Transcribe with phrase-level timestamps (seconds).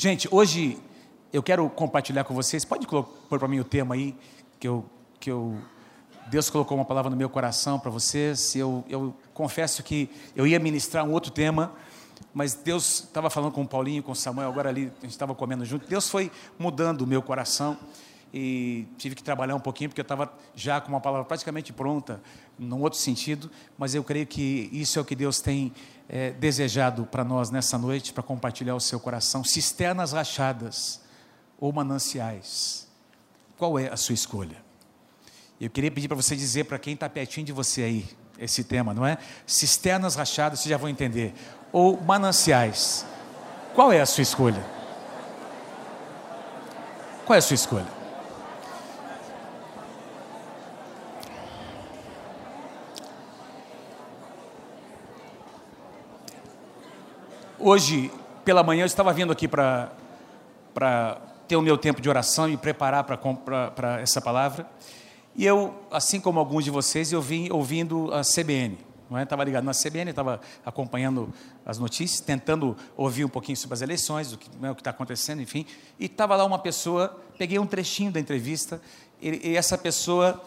[0.00, 0.78] Gente, hoje
[1.32, 2.64] eu quero compartilhar com vocês.
[2.64, 4.14] Pode pôr para mim o tema aí,
[4.60, 4.84] que eu,
[5.18, 5.58] que eu
[6.30, 8.54] Deus colocou uma palavra no meu coração para vocês.
[8.54, 11.72] Eu, eu confesso que eu ia ministrar um outro tema,
[12.32, 15.34] mas Deus estava falando com o Paulinho, com o Samuel, agora ali a gente estava
[15.34, 15.88] comendo junto.
[15.88, 17.76] Deus foi mudando o meu coração
[18.32, 22.20] e tive que trabalhar um pouquinho, porque eu estava já com uma palavra praticamente pronta,
[22.58, 25.72] num outro sentido, mas eu creio que isso é o que Deus tem
[26.08, 29.44] é, desejado para nós nessa noite, para compartilhar o seu coração.
[29.44, 31.00] Cisternas rachadas
[31.58, 32.86] ou mananciais,
[33.56, 34.56] qual é a sua escolha?
[35.60, 38.08] Eu queria pedir para você dizer para quem está pertinho de você aí,
[38.38, 39.18] esse tema, não é?
[39.46, 41.34] Cisternas rachadas, vocês já vão entender,
[41.72, 43.04] ou mananciais,
[43.74, 44.64] qual é a sua escolha?
[47.24, 47.97] Qual é a sua escolha?
[57.60, 58.08] Hoje,
[58.44, 59.90] pela manhã, eu estava vindo aqui para
[61.48, 64.64] ter o meu tempo de oração e preparar para essa palavra.
[65.34, 68.78] E eu, assim como alguns de vocês, eu vim ouvindo a CBN.
[69.10, 69.24] Não é?
[69.24, 71.34] Estava ligado na CBN, estava acompanhando
[71.66, 75.66] as notícias, tentando ouvir um pouquinho sobre as eleições, o que é, está acontecendo, enfim.
[75.98, 78.80] E estava lá uma pessoa, peguei um trechinho da entrevista,
[79.20, 80.40] e, e essa pessoa,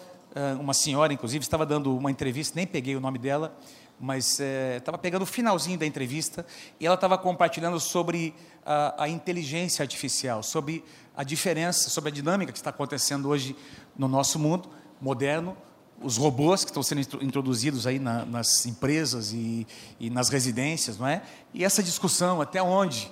[0.61, 3.53] uma senhora, inclusive, estava dando uma entrevista, nem peguei o nome dela,
[4.01, 6.45] mas estava é, pegando o finalzinho da entrevista
[6.79, 8.33] e ela estava compartilhando sobre
[8.65, 10.83] a, a, inteligência artificial, sobre
[11.15, 13.55] a diferença, sobre a dinâmica que está acontecendo hoje
[13.95, 15.55] no nosso mundo moderno,
[16.01, 19.67] os robôs que estão sendo introduzidos aí na, nas empresas e,
[19.99, 21.21] e, nas residências, não é?
[21.53, 23.11] E essa discussão, até onde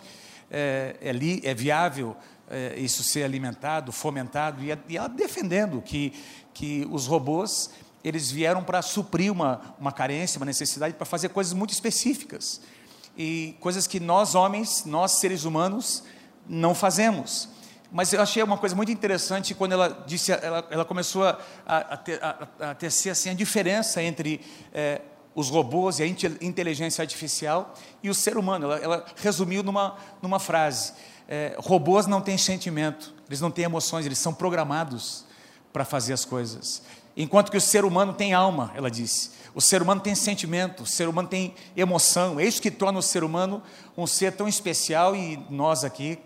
[0.49, 2.17] é, é, li, é viável
[2.49, 6.13] é, isso ser alimentado, fomentado, e, e ela defendendo que,
[6.51, 7.69] que os robôs
[8.03, 12.61] eles vieram para suprir uma, uma carência, uma necessidade, para fazer coisas muito específicas.
[13.17, 16.03] E coisas que nós, homens, nós, seres humanos,
[16.47, 17.49] não fazemos.
[17.91, 21.99] Mas eu achei uma coisa muito interessante quando ela disse, ela, ela começou a, a,
[22.61, 24.39] a, a tecer assim, a diferença entre
[24.71, 25.01] é,
[25.33, 27.73] os robôs e a inteligência artificial
[28.03, 28.65] e o ser humano.
[28.65, 30.93] Ela, ela resumiu numa, numa frase:
[31.27, 35.25] é, robôs não têm sentimento, eles não têm emoções, eles são programados
[35.73, 36.83] para fazer as coisas.
[37.15, 39.31] Enquanto que o ser humano tem alma, ela disse.
[39.53, 42.39] O ser humano tem sentimento, o ser humano tem emoção.
[42.39, 43.61] É isso que torna o ser humano
[43.97, 45.15] um ser tão especial.
[45.15, 46.19] E nós aqui,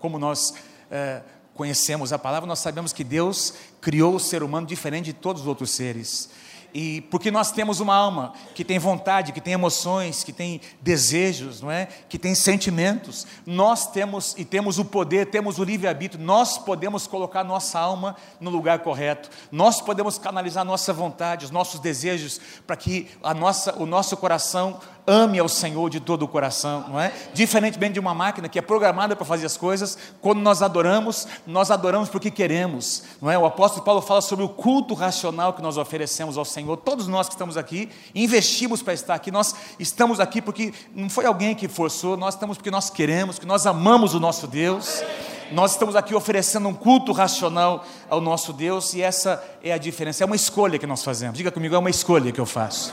[0.00, 0.52] como nós
[0.90, 1.22] é,
[1.54, 5.48] conhecemos a palavra, nós sabemos que Deus criou o ser humano diferente de todos os
[5.48, 6.28] outros seres.
[6.72, 11.62] E porque nós temos uma alma que tem vontade, que tem emoções, que tem desejos,
[11.62, 11.88] não é?
[12.08, 13.26] Que tem sentimentos.
[13.46, 16.22] Nós temos e temos o poder, temos o livre-arbítrio.
[16.22, 19.30] Nós podemos colocar nossa alma no lugar correto.
[19.50, 24.78] Nós podemos canalizar nossa vontade, os nossos desejos para que a nossa, o nosso coração
[25.08, 27.12] ame ao Senhor de todo o coração, não é?
[27.32, 31.70] Diferentemente de uma máquina que é programada para fazer as coisas, quando nós adoramos, nós
[31.70, 33.38] adoramos porque queremos, não é?
[33.38, 36.76] O apóstolo Paulo fala sobre o culto racional que nós oferecemos ao Senhor.
[36.76, 39.30] Todos nós que estamos aqui investimos para estar aqui.
[39.30, 43.48] Nós estamos aqui porque não foi alguém que forçou, nós estamos porque nós queremos, porque
[43.48, 45.02] nós amamos o nosso Deus.
[45.50, 50.22] Nós estamos aqui oferecendo um culto racional ao nosso Deus e essa é a diferença.
[50.22, 51.38] É uma escolha que nós fazemos.
[51.38, 52.92] Diga comigo, é uma escolha que eu faço.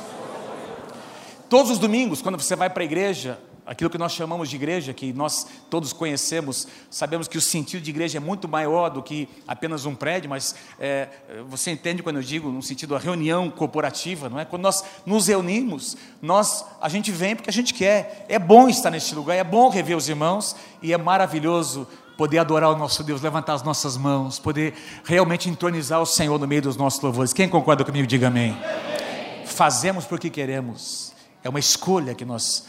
[1.50, 4.94] Todos os domingos, quando você vai para a igreja, aquilo que nós chamamos de igreja,
[4.94, 9.28] que nós todos conhecemos, sabemos que o sentido de igreja é muito maior do que
[9.48, 11.10] apenas um prédio, mas é,
[11.48, 14.46] você entende quando eu digo no sentido da reunião corporativa, não é?
[14.46, 18.26] Quando nós nos reunimos, nós a gente vem porque a gente quer.
[18.30, 22.72] É bom estar neste lugar, é bom rever os irmãos e é maravilhoso poder adorar
[22.72, 24.74] o nosso Deus, levantar as nossas mãos, poder
[25.04, 27.34] realmente entronizar o Senhor no meio dos nossos louvores.
[27.34, 28.52] Quem concorda comigo, diga amém.
[28.52, 29.46] amém.
[29.46, 31.15] Fazemos porque queremos
[31.46, 32.66] é uma escolha que nós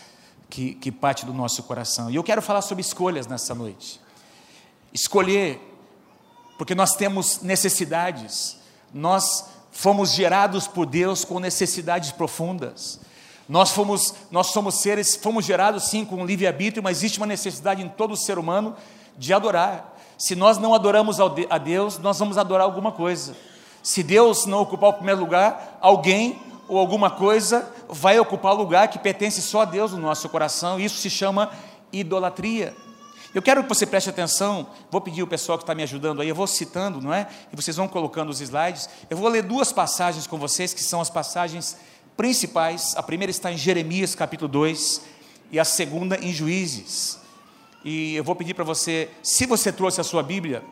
[0.50, 2.10] que, que parte do nosso coração.
[2.10, 3.98] E eu quero falar sobre escolhas nessa noite.
[4.92, 5.60] Escolher,
[6.58, 8.58] porque nós temos necessidades.
[8.92, 13.00] Nós fomos gerados por Deus com necessidades profundas.
[13.48, 17.82] Nós fomos, nós somos seres, fomos gerados sim com um livre-arbítrio, mas existe uma necessidade
[17.82, 18.76] em todo ser humano
[19.16, 19.96] de adorar.
[20.18, 23.34] Se nós não adoramos a Deus, nós vamos adorar alguma coisa.
[23.82, 28.88] Se Deus não ocupar o primeiro lugar, alguém ou alguma coisa vai ocupar o lugar
[28.88, 31.50] que pertence só a Deus no nosso coração, isso se chama
[31.92, 32.74] idolatria.
[33.34, 36.28] Eu quero que você preste atenção, vou pedir o pessoal que está me ajudando aí,
[36.28, 37.28] eu vou citando, não é?
[37.52, 38.88] E vocês vão colocando os slides.
[39.10, 41.76] Eu vou ler duas passagens com vocês, que são as passagens
[42.16, 42.94] principais.
[42.96, 45.02] A primeira está em Jeremias capítulo 2
[45.52, 47.18] e a segunda em Juízes.
[47.84, 50.64] E eu vou pedir para você, se você trouxe a sua Bíblia,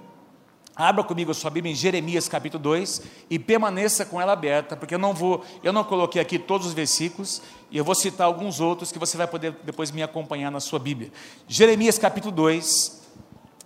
[0.77, 4.93] Abra comigo a sua Bíblia em Jeremias capítulo 2 e permaneça com ela aberta, porque
[4.93, 7.41] eu não vou, eu não coloquei aqui todos os versículos
[7.71, 10.81] e eu vou citar alguns outros que você vai poder depois me acompanhar na sua
[10.81, 11.13] Bíblia.
[11.47, 13.03] Jeremias capítulo 2,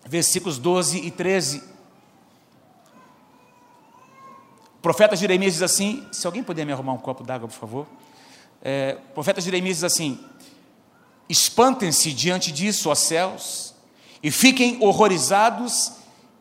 [0.05, 1.63] versículos 12 e 13.
[4.77, 7.87] O profeta Jeremias diz assim: se alguém puder me arrumar um copo d'água, por favor.
[8.61, 10.23] É, o profeta Jeremias diz assim:
[11.27, 13.75] Espantem-se diante disso, ó céus,
[14.23, 15.97] e fiquem horrorizados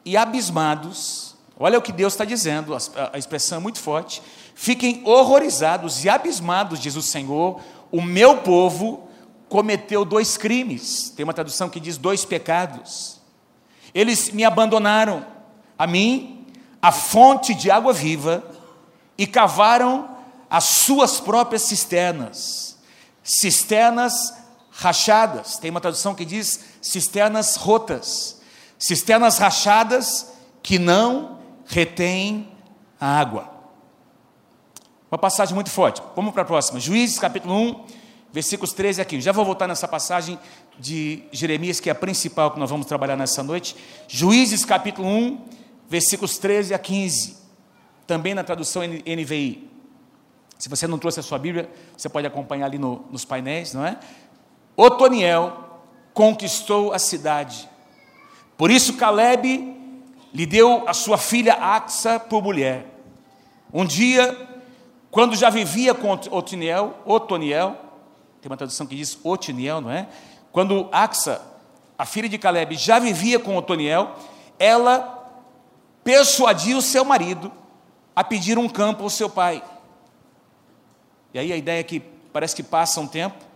[0.08, 1.36] e abismados.
[1.60, 4.22] Olha o que Deus está dizendo, a, expressão é muito forte.
[4.56, 7.60] Fiquem horrorizados e abismados, diz o Senhor,
[7.92, 9.10] o meu povo
[9.50, 11.10] cometeu dois crimes.
[11.10, 13.20] Tem uma tradução que diz dois pecados.
[13.94, 15.26] Eles me abandonaram,
[15.78, 16.46] a mim,
[16.82, 18.46] a fonte de água viva,
[19.18, 20.10] e cavaram
[20.50, 22.78] as suas próprias cisternas.
[23.22, 24.34] Cisternas
[24.72, 25.58] rachadas.
[25.58, 28.37] Tem uma tradução que diz cisternas rotas.
[28.80, 32.48] Cisternas rachadas que não retêm
[33.00, 33.50] a água.
[35.10, 36.02] Uma passagem muito forte.
[36.16, 36.80] Vamos para a próxima.
[36.80, 37.86] Juízes capítulo 1,
[38.32, 39.22] versículos 13 aqui.
[39.22, 40.38] Já vou voltar nessa passagem
[40.78, 43.76] de Jeremias, que é a principal que nós vamos trabalhar nessa noite.
[44.08, 45.46] Juízes capítulo 1,
[45.88, 47.38] versículos 13 a 15.
[48.06, 49.70] Também na tradução NVI.
[50.60, 53.86] Se você não trouxe a sua Bíblia, você pode acompanhar ali no, nos painéis, não
[53.86, 53.98] é?
[54.76, 55.82] Otoniel
[56.14, 57.70] conquistou a cidade.
[58.58, 59.76] Por isso Caleb
[60.34, 62.86] lhe deu a sua filha Axa por mulher.
[63.74, 64.36] Um dia,
[65.12, 67.78] quando já vivia com Otoniel, Otoniel,
[68.42, 70.08] tem uma tradução que diz Otiniel, não é?
[70.52, 71.42] Quando Axa,
[71.98, 74.16] a filha de Caleb, já vivia com Otoniel,
[74.58, 75.14] ela
[76.04, 77.52] persuadiu seu marido
[78.16, 79.64] a pedir um campo ao seu pai.
[81.34, 82.00] E aí a ideia é que
[82.32, 83.48] parece que passa um tempo,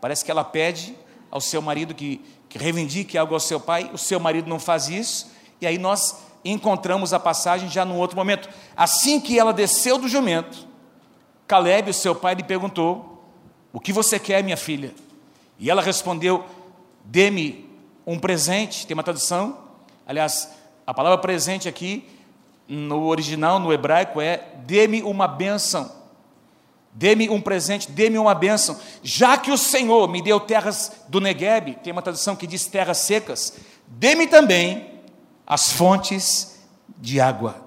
[0.00, 0.96] Parece que ela pede
[1.30, 4.88] ao seu marido que, que reivindique algo ao seu pai, o seu marido não faz
[4.88, 5.30] isso,
[5.60, 8.48] e aí nós encontramos a passagem já num outro momento.
[8.76, 10.66] Assim que ela desceu do jumento,
[11.46, 13.24] Caleb, o seu pai, lhe perguntou:
[13.72, 14.92] O que você quer, minha filha?
[15.58, 16.44] E ela respondeu:
[17.04, 17.70] Dê-me
[18.04, 18.86] um presente.
[18.86, 19.58] Tem uma tradução,
[20.04, 20.50] aliás,
[20.84, 22.08] a palavra presente aqui,
[22.66, 25.99] no original, no hebraico, é: Dê-me uma bênção.
[26.92, 28.78] Dê-me um presente, dê-me uma bênção.
[29.02, 32.98] Já que o Senhor me deu terras do Negueb, tem uma tradução que diz terras
[32.98, 33.54] secas,
[33.86, 35.00] dê-me também
[35.46, 36.58] as fontes
[36.98, 37.64] de água.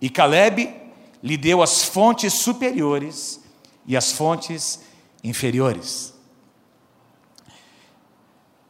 [0.00, 0.74] E Caleb
[1.22, 3.40] lhe deu as fontes superiores
[3.86, 4.80] e as fontes
[5.22, 6.12] inferiores.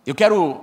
[0.07, 0.63] Eu quero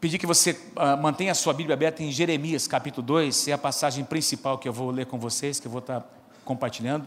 [0.00, 3.58] pedir que você uh, mantenha a sua Bíblia aberta em Jeremias capítulo 2, é a
[3.58, 6.04] passagem principal que eu vou ler com vocês, que eu vou estar
[6.44, 7.06] compartilhando.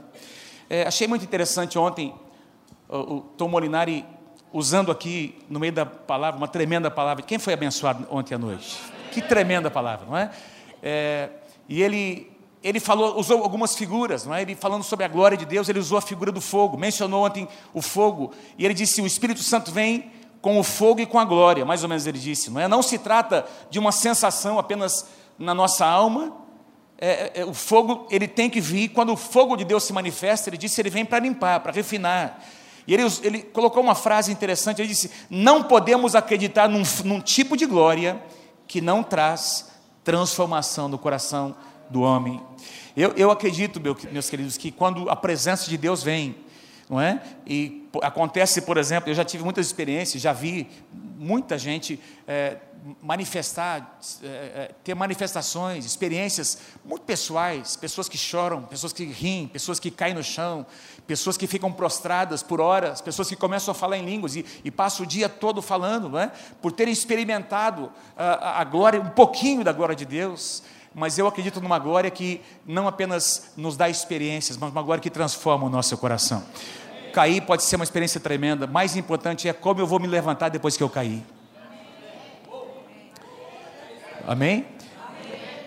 [0.74, 2.16] É, achei muito interessante ontem
[2.90, 4.04] o, Tom Molinari
[4.52, 7.22] usando aqui no meio da palavra uma tremenda palavra.
[7.22, 8.80] Quem foi abençoado ontem à noite?
[9.12, 10.32] Que tremenda palavra, não é?
[10.82, 11.30] é
[11.70, 12.28] e ele
[12.64, 14.42] ele falou, usou algumas figuras, não é?
[14.42, 17.48] Ele falando sobre a glória de Deus, ele usou a figura do fogo, mencionou ontem
[17.72, 20.12] o fogo, e ele disse: o Espírito Santo vem
[20.42, 22.68] com o fogo e com a glória, mais ou menos ele disse, não é?
[22.68, 26.43] Não se trata de uma sensação apenas na nossa alma,
[27.06, 27.06] é,
[27.36, 30.50] é, é, o fogo ele tem que vir, quando o fogo de Deus se manifesta,
[30.50, 32.42] ele disse, ele vem para limpar, para refinar.
[32.88, 37.58] E ele, ele, colocou uma frase interessante, ele disse, não podemos acreditar num, num tipo
[37.58, 38.24] de glória
[38.66, 39.70] que não traz
[40.02, 41.54] transformação no coração
[41.90, 42.42] do homem.
[42.96, 46.34] Eu, eu acredito, meu, meus queridos, que quando a presença de Deus vem,
[46.90, 47.22] não é?
[47.46, 50.70] E acontece, por exemplo, eu já tive muitas experiências, já vi
[51.18, 52.60] muita gente é,
[53.02, 59.90] manifestar, é, ter manifestações, experiências muito pessoais, pessoas que choram, pessoas que riem, pessoas que
[59.90, 60.66] caem no chão,
[61.08, 64.72] pessoas que ficam prostradas por horas, pessoas que começam a falar em línguas e, e
[64.72, 66.32] passam o dia todo falando, não é?
[66.62, 70.64] por terem experimentado a, a glória, um pouquinho da glória de Deus.
[70.96, 75.10] Mas eu acredito numa glória que não apenas nos dá experiências, mas uma glória que
[75.10, 76.44] transforma o nosso coração.
[77.14, 80.78] Cair pode ser uma experiência tremenda, mais importante é como eu vou me levantar depois
[80.78, 81.24] que eu cair.
[84.28, 84.66] Amém?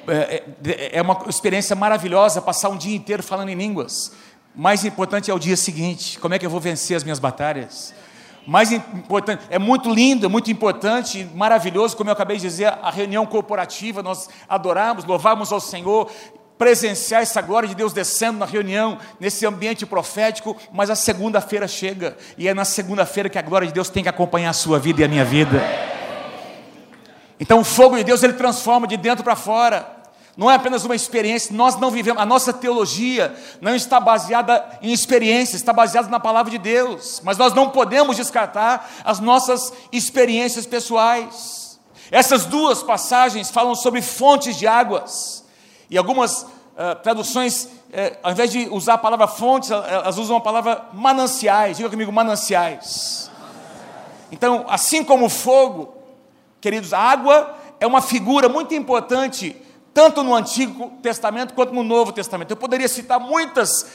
[0.09, 4.13] É, é, é uma experiência maravilhosa passar um dia inteiro falando em línguas.
[4.55, 7.95] Mais importante é o dia seguinte: como é que eu vou vencer as minhas batalhas?
[8.47, 12.93] Mais importante, é muito lindo, é muito importante, maravilhoso, como eu acabei de dizer, a
[12.93, 16.09] reunião corporativa, nós adoramos, louvamos ao Senhor,
[16.57, 22.17] presenciar essa glória de Deus descendo na reunião, nesse ambiente profético, mas a segunda-feira chega,
[22.39, 25.01] e é na segunda-feira que a glória de Deus tem que acompanhar a sua vida
[25.01, 25.61] e a minha vida.
[27.39, 29.97] Então o fogo de Deus ele transforma de dentro para fora.
[30.37, 34.93] Não é apenas uma experiência, nós não vivemos, a nossa teologia não está baseada em
[34.93, 40.67] experiências, está baseada na palavra de Deus, mas nós não podemos descartar as nossas experiências
[40.67, 41.81] pessoais.
[42.11, 45.43] Essas duas passagens falam sobre fontes de águas,
[45.89, 50.41] e algumas uh, traduções, uh, ao invés de usar a palavra fontes, elas usam a
[50.41, 53.31] palavra mananciais, diga comigo, mananciais.
[54.31, 55.96] Então, assim como o fogo,
[56.67, 59.55] Queridos, a água é uma figura muito importante,
[59.95, 62.51] tanto no Antigo Testamento quanto no Novo Testamento.
[62.51, 63.87] Eu poderia citar muitas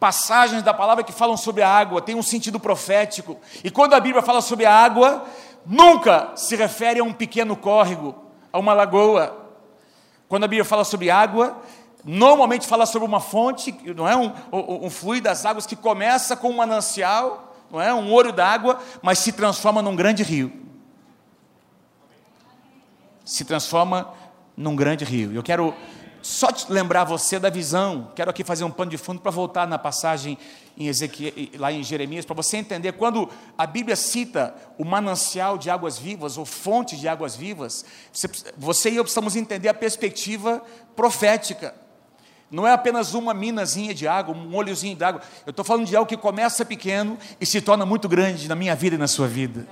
[0.00, 3.38] passagens da palavra que falam sobre a água, tem um sentido profético.
[3.62, 5.24] E quando a Bíblia fala sobre a água,
[5.64, 8.12] nunca se refere a um pequeno córrego,
[8.52, 9.46] a uma lagoa.
[10.28, 11.56] Quando a Bíblia fala sobre água,
[12.04, 16.34] normalmente fala sobre uma fonte, não é um, um, um fluido das águas que começa
[16.34, 20.65] com um manancial, não é um olho d'água, mas se transforma num grande rio.
[23.26, 24.14] Se transforma
[24.56, 25.34] num grande rio.
[25.34, 25.74] Eu quero
[26.22, 28.10] só te lembrar você da visão.
[28.16, 30.38] Quero aqui fazer um pano de fundo para voltar na passagem
[30.76, 35.70] em Ezequiel, lá em Jeremias, para você entender quando a Bíblia cita o manancial de
[35.70, 40.62] águas vivas ou fonte de águas vivas, você, você e eu precisamos entender a perspectiva
[40.94, 41.74] profética.
[42.50, 45.20] Não é apenas uma minazinha de água, um olhozinho de água.
[45.44, 48.74] Eu estou falando de algo que começa pequeno e se torna muito grande na minha
[48.74, 49.66] vida e na sua vida.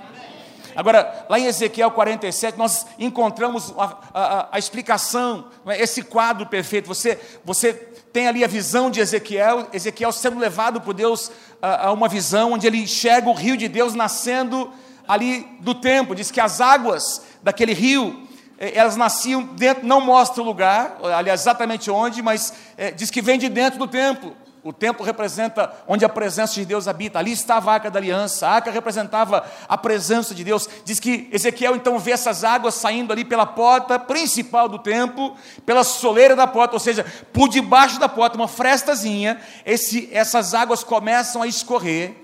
[0.75, 5.81] Agora, lá em Ezequiel 47, nós encontramos a, a, a explicação, é?
[5.81, 6.87] esse quadro perfeito.
[6.87, 11.91] Você, você tem ali a visão de Ezequiel, Ezequiel sendo levado por Deus a, a
[11.91, 14.71] uma visão onde ele enxerga o rio de Deus nascendo
[15.07, 16.15] ali do templo.
[16.15, 18.27] Diz que as águas daquele rio
[18.57, 23.21] eh, elas nasciam dentro, não mostra o lugar, aliás, exatamente onde, mas é, diz que
[23.21, 24.35] vem de dentro do templo.
[24.65, 27.19] O templo representa onde a presença de Deus habita.
[27.19, 28.47] Ali estava a arca da aliança.
[28.47, 30.67] A arca representava a presença de Deus.
[30.83, 35.35] Diz que Ezequiel então vê essas águas saindo ali pela porta principal do templo,
[35.67, 39.39] pela soleira da porta, ou seja, por debaixo da porta, uma frestazinha.
[39.63, 42.15] Esse, essas águas começam a escorrer.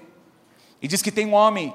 [0.81, 1.71] E diz que tem um homem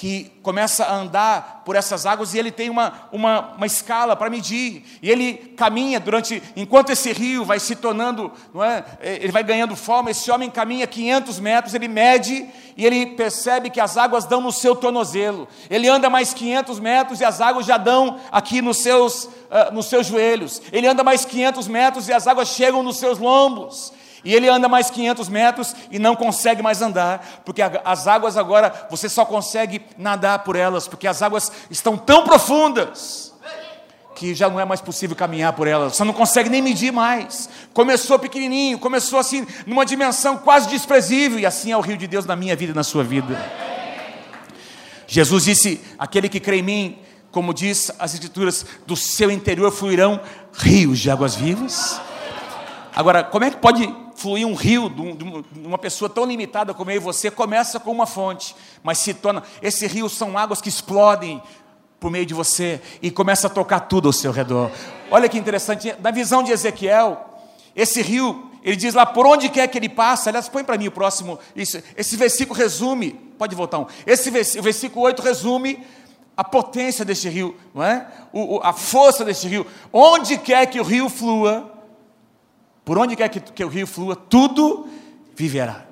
[0.00, 4.30] que começa a andar por essas águas e ele tem uma, uma, uma escala para
[4.30, 4.82] medir.
[5.02, 8.82] E ele caminha durante, enquanto esse rio vai se tornando, não é?
[9.02, 13.78] ele vai ganhando forma, esse homem caminha 500 metros, ele mede e ele percebe que
[13.78, 15.46] as águas dão no seu tornozelo.
[15.68, 19.84] Ele anda mais 500 metros e as águas já dão aqui nos seus, uh, nos
[19.84, 20.62] seus joelhos.
[20.72, 23.92] Ele anda mais 500 metros e as águas chegam nos seus lombos.
[24.24, 28.88] E ele anda mais 500 metros e não consegue mais andar, porque as águas agora
[28.90, 33.32] você só consegue nadar por elas, porque as águas estão tão profundas
[34.14, 37.48] que já não é mais possível caminhar por elas, você não consegue nem medir mais.
[37.72, 42.26] Começou pequenininho, começou assim, numa dimensão quase desprezível, e assim é o rio de Deus
[42.26, 43.40] na minha vida e na sua vida.
[45.06, 46.98] Jesus disse: Aquele que crê em mim,
[47.30, 50.20] como diz as Escrituras, do seu interior fluirão
[50.52, 51.98] rios de águas vivas.
[52.94, 56.96] Agora, como é que pode fluir um rio de uma pessoa tão limitada como eu
[56.96, 59.42] e você, começa com uma fonte, mas se torna.
[59.62, 61.42] Esse rio são águas que explodem
[61.98, 64.70] por meio de você e começa a tocar tudo ao seu redor.
[65.10, 67.30] Olha que interessante, na visão de Ezequiel,
[67.74, 70.28] esse rio, ele diz lá por onde quer que ele passa.
[70.28, 71.38] Aliás, põe para mim o próximo.
[71.56, 73.86] Isso, esse versículo resume, pode voltar um.
[74.06, 75.82] Esse versículo, versículo 8 resume
[76.36, 78.06] a potência deste rio, não é?
[78.32, 79.66] O, o, a força deste rio.
[79.92, 81.69] Onde quer que o rio flua,
[82.90, 84.88] por onde quer que, que o rio flua, tudo
[85.36, 85.86] viverá.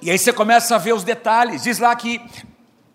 [0.00, 1.64] E aí você começa a ver os detalhes.
[1.64, 2.24] Diz lá que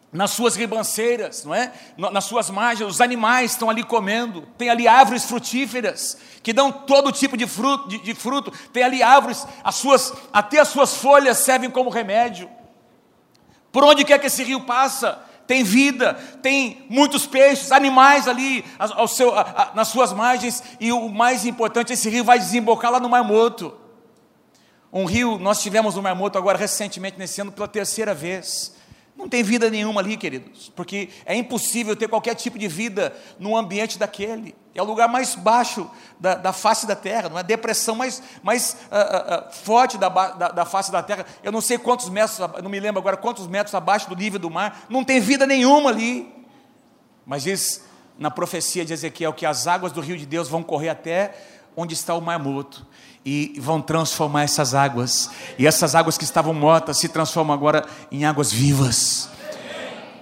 [0.09, 1.73] nas suas ribanceiras, não é?
[1.97, 4.43] Nas suas margens, os animais estão ali comendo.
[4.57, 8.53] Tem ali árvores frutíferas que dão todo tipo de fruto, de, de fruto.
[8.71, 12.49] Tem ali árvores, as suas, até as suas folhas servem como remédio.
[13.69, 16.13] Por onde quer que esse rio passa, tem vida,
[16.43, 21.45] tem muitos peixes, animais ali ao seu, a, a, nas suas margens, e o mais
[21.45, 23.73] importante, esse rio vai desembocar lá no Mar Morto.
[24.91, 28.76] Um rio, nós tivemos no Mar Morto agora recentemente, nesse ano, pela terceira vez.
[29.17, 33.57] Não tem vida nenhuma ali, queridos, porque é impossível ter qualquer tipo de vida num
[33.57, 34.55] ambiente daquele.
[34.75, 37.41] É o lugar mais baixo da, da face da terra, não é?
[37.41, 41.25] Depressão mais, mais uh, uh, forte da, da, da, face da terra.
[41.41, 44.51] Eu não sei quantos metros, não me lembro agora quantos metros abaixo do nível do
[44.51, 44.85] mar.
[44.87, 46.31] Não tem vida nenhuma ali.
[47.25, 47.83] Mas diz
[48.19, 51.35] na profecia de Ezequiel que as águas do rio de Deus vão correr até
[51.75, 52.85] onde está o mar morto
[53.29, 55.29] e vão transformar essas águas.
[55.59, 59.27] E essas águas que estavam mortas se transformam agora em águas vivas.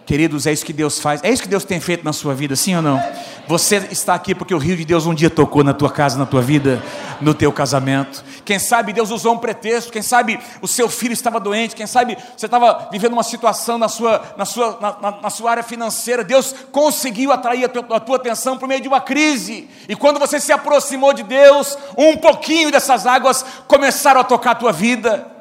[0.05, 1.19] Queridos, é isso que Deus faz.
[1.23, 3.01] É isso que Deus tem feito na sua vida, sim ou não?
[3.47, 6.27] Você está aqui porque o rio de Deus um dia tocou na tua casa, na
[6.27, 6.81] tua vida,
[7.19, 8.23] no teu casamento.
[8.43, 12.15] Quem sabe Deus usou um pretexto, quem sabe o seu filho estava doente, quem sabe
[12.37, 16.23] você estava vivendo uma situação na sua, na sua, na, na sua área financeira.
[16.23, 19.67] Deus conseguiu atrair a tua, a tua atenção por meio de uma crise.
[19.89, 24.55] E quando você se aproximou de Deus, um pouquinho dessas águas começaram a tocar a
[24.55, 25.34] tua vida.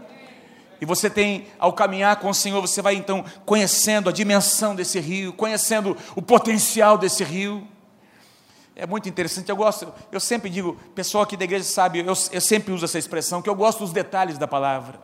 [0.85, 5.01] E você tem, ao caminhar com o Senhor, você vai então conhecendo a dimensão desse
[5.01, 7.67] rio, conhecendo o potencial desse rio.
[8.77, 12.41] É muito interessante, eu gosto, eu sempre digo, pessoal aqui da igreja sabe, eu, eu
[12.41, 15.01] sempre uso essa expressão, que eu gosto dos detalhes da palavra.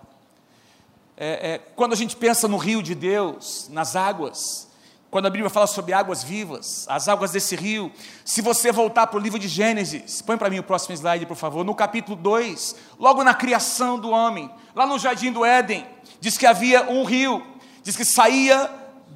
[1.17, 4.69] é, é, quando a gente pensa no rio de Deus, nas águas,
[5.11, 7.90] quando a Bíblia fala sobre águas vivas, as águas desse rio,
[8.25, 11.37] se você voltar para o livro de Gênesis, põe para mim o próximo slide, por
[11.37, 15.85] favor, no capítulo 2, logo na criação do homem, lá no jardim do Éden,
[16.21, 17.43] diz que havia um rio,
[17.83, 18.71] diz que saía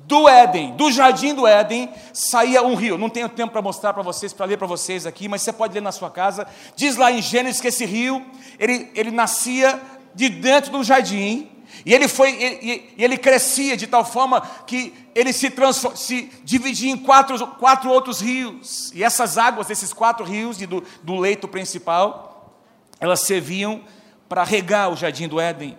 [0.07, 2.99] do Éden, do jardim do Éden, saía um rio.
[2.99, 5.73] Não tenho tempo para mostrar para vocês, para ler para vocês aqui, mas você pode
[5.73, 6.47] ler na sua casa.
[6.77, 8.25] Diz lá em Gênesis que esse rio,
[8.59, 9.81] ele, ele nascia
[10.15, 11.51] de dentro do jardim,
[11.85, 15.53] e ele foi, e, ele crescia de tal forma que ele se,
[15.95, 18.93] se dividia em quatro, quatro outros rios.
[18.95, 22.61] E essas águas desses quatro rios do, do leito principal,
[23.01, 23.83] elas serviam
[24.29, 25.79] para regar o jardim do Éden.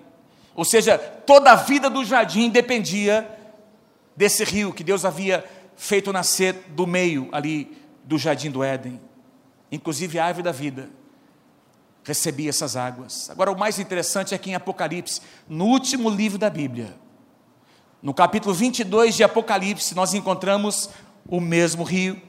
[0.55, 3.29] Ou seja, toda a vida do jardim dependia
[4.15, 5.43] desse rio que Deus havia
[5.75, 9.01] feito nascer do meio ali do jardim do Éden.
[9.71, 10.89] Inclusive a árvore da vida
[12.05, 13.29] recebia essas águas.
[13.31, 16.95] Agora, o mais interessante é que em Apocalipse, no último livro da Bíblia,
[18.01, 20.89] no capítulo 22 de Apocalipse, nós encontramos
[21.27, 22.21] o mesmo rio.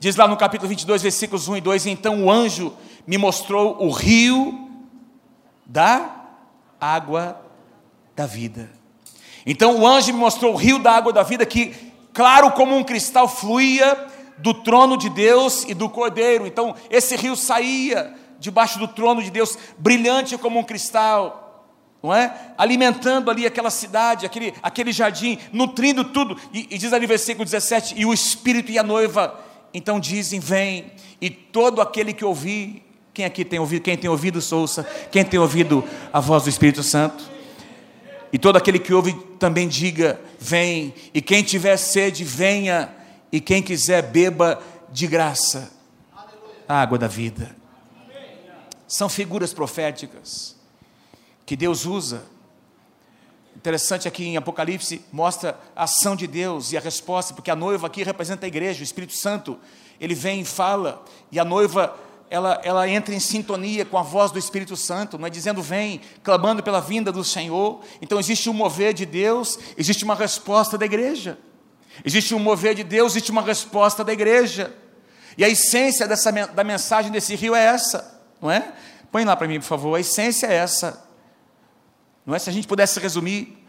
[0.00, 2.72] Diz lá no capítulo 22, versículos 1 e 2: Então o anjo
[3.06, 4.70] me mostrou o rio
[5.66, 6.24] da
[6.80, 7.38] água
[8.14, 8.70] da vida.
[9.44, 11.74] Então o anjo me mostrou o rio da água da vida que,
[12.14, 14.06] claro como um cristal, fluía
[14.38, 16.46] do trono de Deus e do cordeiro.
[16.46, 21.68] Então esse rio saía debaixo do trono de Deus, brilhante como um cristal,
[22.02, 22.52] não é?
[22.56, 26.36] Alimentando ali aquela cidade, aquele, aquele jardim, nutrindo tudo.
[26.52, 29.38] E, e diz ali versículo 17: E o Espírito e a noiva,
[29.72, 33.82] então dizem: Vem, e todo aquele que ouvir, quem aqui tem ouvido?
[33.82, 34.86] Quem tem ouvido, Souça?
[35.10, 37.24] Quem tem ouvido a voz do Espírito Santo?
[38.32, 42.94] E todo aquele que ouve também diga: Vem, e quem tiver sede, venha,
[43.32, 44.62] e quem quiser, beba
[44.92, 45.72] de graça
[46.68, 47.54] a água da vida.
[48.86, 50.56] São figuras proféticas
[51.46, 52.24] que Deus usa.
[53.54, 57.86] Interessante aqui em Apocalipse mostra a ação de Deus e a resposta, porque a noiva
[57.86, 59.58] aqui representa a igreja, o Espírito Santo.
[59.98, 61.96] Ele vem e fala, e a noiva
[62.28, 66.00] ela, ela entra em sintonia com a voz do Espírito Santo, não é dizendo vem,
[66.22, 67.80] clamando pela vinda do Senhor.
[68.02, 71.38] Então existe um mover de Deus, existe uma resposta da igreja.
[72.04, 74.74] Existe um mover de Deus, existe uma resposta da igreja.
[75.38, 78.72] E a essência dessa, da mensagem desse rio é essa não é?
[79.10, 79.94] Põe lá para mim, por favor.
[79.94, 81.04] A essência é essa.
[82.24, 82.38] Não é?
[82.38, 83.64] Se a gente pudesse resumir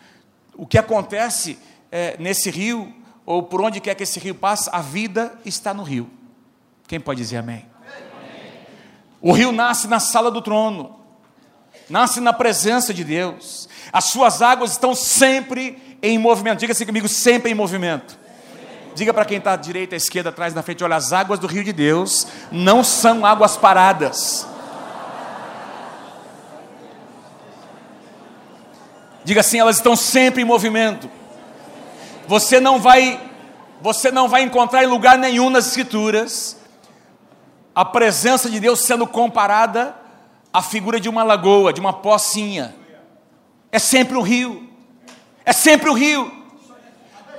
[0.56, 1.60] o que acontece
[1.92, 2.94] é, nesse rio,
[3.26, 6.10] ou por onde quer que esse rio passe, a vida está no rio.
[6.88, 7.66] Quem pode dizer amém?
[9.22, 11.00] O rio nasce na sala do trono,
[11.90, 13.68] nasce na presença de Deus.
[13.92, 16.60] As suas águas estão sempre em movimento.
[16.60, 18.18] Diga assim comigo, sempre em movimento.
[18.96, 21.48] Diga para quem está à direita, à esquerda, atrás, na frente: olha, as águas do
[21.48, 24.48] rio de Deus não são águas paradas.
[29.28, 31.12] Diga assim, elas estão sempre em movimento.
[32.30, 33.20] Você não vai
[33.82, 36.58] você não vai encontrar em lugar nenhum nas escrituras
[37.76, 39.94] a presença de Deus sendo comparada
[40.54, 42.74] à figura de uma lagoa, de uma pocinha.
[43.70, 44.66] É sempre um rio.
[45.44, 46.32] É sempre um rio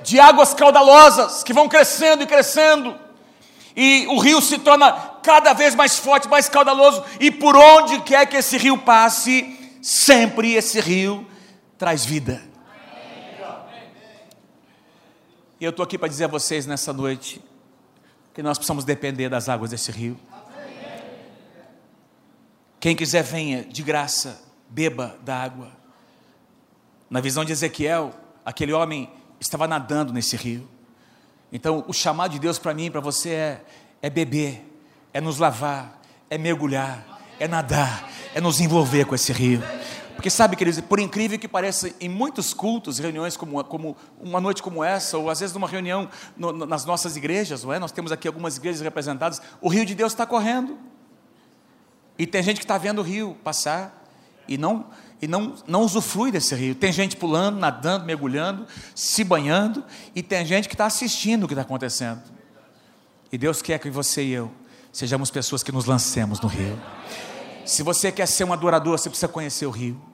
[0.03, 2.95] de águas caudalosas que vão crescendo e crescendo.
[3.75, 4.91] E o rio se torna
[5.23, 10.53] cada vez mais forte, mais caudaloso, e por onde quer que esse rio passe, sempre
[10.53, 11.25] esse rio
[11.79, 12.43] traz vida.
[15.59, 17.41] E eu estou aqui para dizer a vocês nessa noite
[18.33, 20.19] que nós precisamos depender das águas desse rio.
[22.81, 25.71] Quem quiser, venha de graça, beba da água.
[27.09, 28.13] Na visão de Ezequiel,
[28.45, 30.67] aquele homem estava nadando nesse rio.
[31.51, 33.65] Então, o chamado de Deus para mim e para você é,
[34.01, 34.65] é beber,
[35.13, 39.63] é nos lavar, é mergulhar, é nadar, é nos envolver com esse rio.
[40.19, 44.61] Porque sabe, queridos, por incrível que pareça, em muitos cultos, reuniões como, como uma noite
[44.61, 47.79] como essa, ou às vezes numa reunião no, no, nas nossas igrejas, não é?
[47.79, 50.77] nós temos aqui algumas igrejas representadas, o rio de Deus está correndo.
[52.17, 54.05] E tem gente que está vendo o rio passar
[54.45, 54.87] e não
[55.21, 56.75] e não, não usufrui desse rio.
[56.75, 61.53] Tem gente pulando, nadando, mergulhando, se banhando, e tem gente que está assistindo o que
[61.53, 62.21] está acontecendo.
[63.31, 64.51] E Deus quer que você e eu
[64.91, 66.77] sejamos pessoas que nos lancemos no rio.
[67.65, 70.08] Se você quer ser um adorador, você precisa conhecer o rio.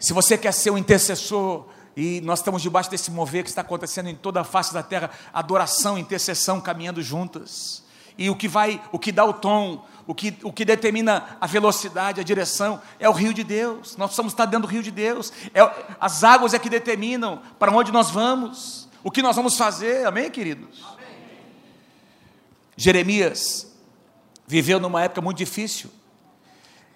[0.00, 4.08] Se você quer ser um intercessor, e nós estamos debaixo desse mover que está acontecendo
[4.08, 7.84] em toda a face da terra, adoração, intercessão caminhando juntas.
[8.16, 11.46] E o que vai, o que dá o tom, o que, o que determina a
[11.46, 13.96] velocidade, a direção, é o rio de Deus.
[13.98, 15.32] Nós precisamos estar dentro do rio de Deus.
[15.52, 15.60] É,
[16.00, 20.06] as águas é que determinam para onde nós vamos, o que nós vamos fazer.
[20.06, 20.82] Amém, queridos?
[20.82, 21.06] Amém.
[22.76, 23.70] Jeremias
[24.46, 25.90] viveu numa época muito difícil.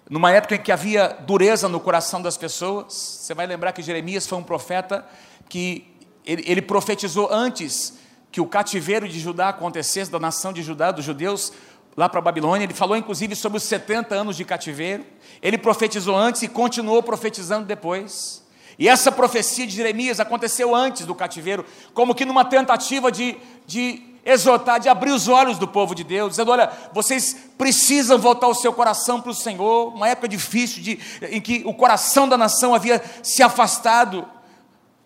[0.09, 2.93] Numa época em que havia dureza no coração das pessoas.
[2.93, 5.07] Você vai lembrar que Jeremias foi um profeta
[5.49, 5.87] que
[6.25, 7.95] ele, ele profetizou antes
[8.31, 11.53] que o cativeiro de Judá acontecesse, da nação de Judá, dos judeus,
[11.97, 12.65] lá para a Babilônia.
[12.65, 15.07] Ele falou inclusive sobre os 70 anos de cativeiro.
[15.41, 18.43] Ele profetizou antes e continuou profetizando depois.
[18.79, 23.37] E essa profecia de Jeremias aconteceu antes do cativeiro, como que numa tentativa de,
[23.67, 28.49] de exortar, de abrir os olhos do povo de Deus, dizendo: olha, vocês precisam voltar
[28.49, 30.99] o seu coração para o Senhor, uma época difícil de,
[31.31, 34.27] em que o coração da nação havia se afastado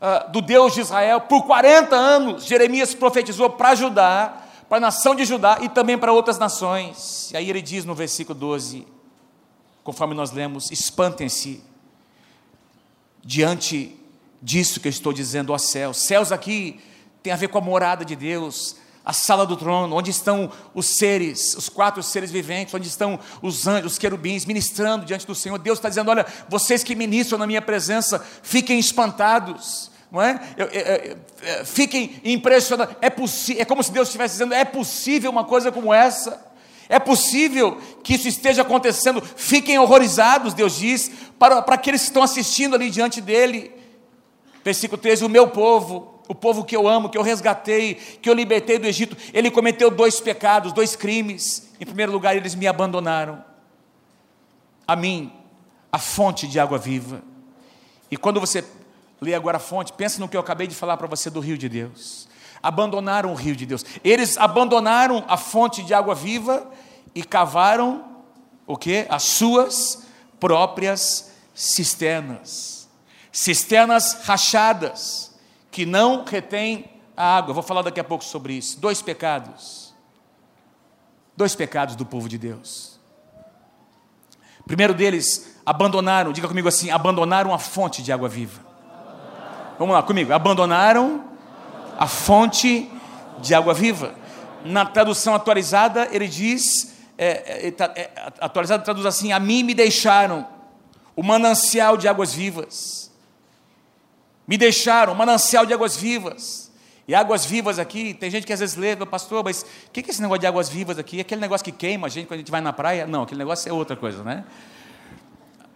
[0.00, 1.22] uh, do Deus de Israel.
[1.22, 6.12] Por 40 anos, Jeremias profetizou para Judá, para a nação de Judá e também para
[6.12, 7.30] outras nações.
[7.32, 8.86] E aí ele diz no versículo 12,
[9.82, 11.62] conforme nós lemos: espantem-se
[13.24, 13.96] diante
[14.40, 15.96] disso que eu estou dizendo, ó céus.
[15.96, 16.80] Céus aqui
[17.22, 18.76] tem a ver com a morada de Deus,
[19.08, 23.66] a sala do trono, onde estão os seres, os quatro seres viventes, onde estão os
[23.66, 25.58] anjos, os querubins, ministrando diante do Senhor.
[25.58, 29.90] Deus está dizendo: olha, vocês que ministram na minha presença, fiquem espantados.
[30.12, 30.38] Não é?
[30.58, 32.96] Eu, eu, eu, fiquem impressionados.
[33.00, 33.06] É,
[33.62, 36.46] é como se Deus estivesse dizendo: é possível uma coisa como essa?
[36.86, 39.22] É possível que isso esteja acontecendo?
[39.22, 43.72] Fiquem horrorizados, Deus diz, para, para aqueles que estão assistindo ali diante dele.
[44.62, 48.34] Versículo 13: O meu povo o povo que eu amo, que eu resgatei, que eu
[48.34, 51.70] libertei do Egito, ele cometeu dois pecados, dois crimes.
[51.80, 53.42] Em primeiro lugar, eles me abandonaram.
[54.86, 55.32] A mim,
[55.90, 57.22] a fonte de água viva.
[58.10, 58.62] E quando você
[59.20, 61.56] lê agora a fonte, pensa no que eu acabei de falar para você do rio
[61.56, 62.28] de Deus.
[62.62, 63.84] Abandonaram o rio de Deus.
[64.04, 66.70] Eles abandonaram a fonte de água viva
[67.14, 68.04] e cavaram
[68.66, 69.06] o que?
[69.08, 70.06] As suas
[70.38, 72.86] próprias cisternas.
[73.32, 75.27] Cisternas rachadas
[75.78, 76.86] que não retém
[77.16, 77.54] a água.
[77.54, 78.80] Vou falar daqui a pouco sobre isso.
[78.80, 79.94] Dois pecados.
[81.36, 82.98] Dois pecados do povo de Deus.
[84.66, 88.60] primeiro deles, abandonaram, diga comigo assim: abandonaram a fonte de água viva.
[89.78, 90.32] Vamos lá comigo.
[90.32, 91.26] Abandonaram
[91.96, 92.90] a fonte
[93.38, 94.16] de água viva.
[94.64, 98.10] Na tradução atualizada, ele diz: é, é, tá, é,
[98.40, 100.44] atualizada traduz assim: A mim me deixaram
[101.14, 103.07] o manancial de águas vivas
[104.48, 106.72] me deixaram manancial de águas vivas.
[107.06, 110.10] E águas vivas aqui, tem gente que às vezes lê, pastor, mas o que é
[110.10, 111.20] esse negócio de águas vivas aqui?
[111.20, 113.06] Aquele negócio que queima a gente quando a gente vai na praia?
[113.06, 114.44] Não, aquele negócio é outra coisa, né?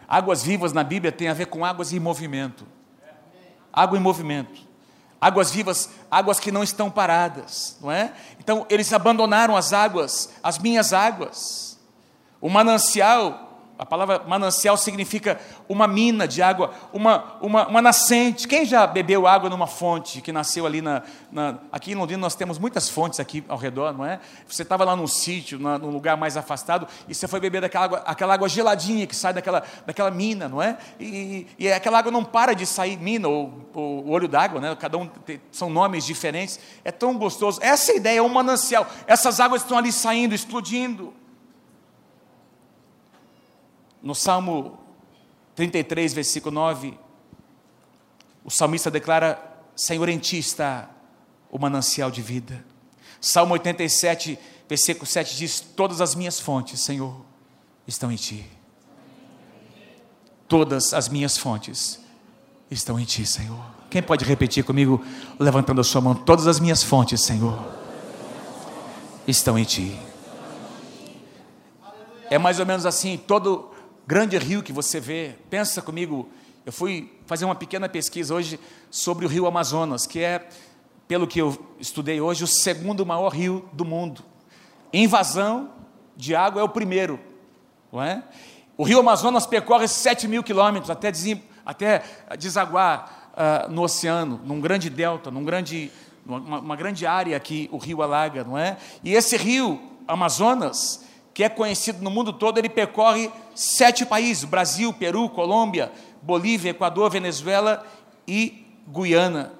[0.07, 2.67] Águas vivas na Bíblia tem a ver com águas em movimento.
[3.71, 4.61] Água em movimento.
[5.19, 8.13] Águas vivas, águas que não estão paradas, não é?
[8.39, 11.79] Então, eles abandonaram as águas, as minhas águas.
[12.41, 13.52] O manancial
[13.83, 18.47] a palavra manancial significa uma mina de água, uma, uma, uma nascente.
[18.47, 22.33] Quem já bebeu água numa fonte que nasceu ali na, na, Aqui em Londrina nós
[22.33, 24.21] temos muitas fontes aqui ao redor, não é?
[24.47, 27.83] Você estava lá num sítio, na, num lugar mais afastado, e você foi beber daquela
[27.83, 30.77] água, aquela água geladinha que sai daquela, daquela mina, não é?
[30.97, 34.77] E, e aquela água não para de sair, mina ou, ou olho d'água, né?
[34.79, 36.57] Cada um tem, são nomes diferentes.
[36.85, 37.59] É tão gostoso.
[37.61, 38.87] Essa é ideia, é um manancial.
[39.05, 41.13] Essas águas estão ali saindo, explodindo.
[44.03, 44.77] No Salmo
[45.55, 46.99] 33, versículo 9,
[48.43, 49.41] o salmista declara:
[49.73, 50.89] Senhor, em ti está
[51.49, 52.65] o manancial de vida.
[53.21, 54.37] Salmo 87,
[54.67, 57.15] versículo 7 diz: Todas as minhas fontes, Senhor,
[57.87, 58.45] estão em ti.
[60.49, 62.01] Todas as minhas fontes
[62.69, 63.63] estão em ti, Senhor.
[63.89, 65.01] Quem pode repetir comigo,
[65.39, 66.13] levantando a sua mão?
[66.13, 67.57] Todas as minhas fontes, Senhor,
[69.25, 69.97] estão em ti.
[72.29, 73.72] É mais ou menos assim, todo
[74.05, 75.35] grande rio que você vê.
[75.49, 76.29] Pensa comigo,
[76.65, 80.47] eu fui fazer uma pequena pesquisa hoje sobre o rio Amazonas, que é,
[81.07, 84.23] pelo que eu estudei hoje, o segundo maior rio do mundo.
[84.91, 85.71] Invasão
[86.15, 87.19] de água é o primeiro,
[87.91, 88.23] não é?
[88.77, 91.11] O rio Amazonas percorre 7 mil quilômetros até,
[91.65, 92.03] até
[92.37, 95.91] desaguar uh, no oceano, num grande delta, num grande,
[96.25, 98.77] uma, uma grande área que o rio alaga, não é?
[99.03, 101.02] E esse rio Amazonas,
[101.33, 105.91] que é conhecido no mundo todo, ele percorre sete países: Brasil, Peru, Colômbia,
[106.21, 107.85] Bolívia, Equador, Venezuela
[108.27, 109.53] e Guiana.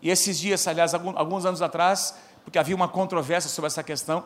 [0.00, 4.24] E esses dias, aliás, alguns anos atrás, porque havia uma controvérsia sobre essa questão,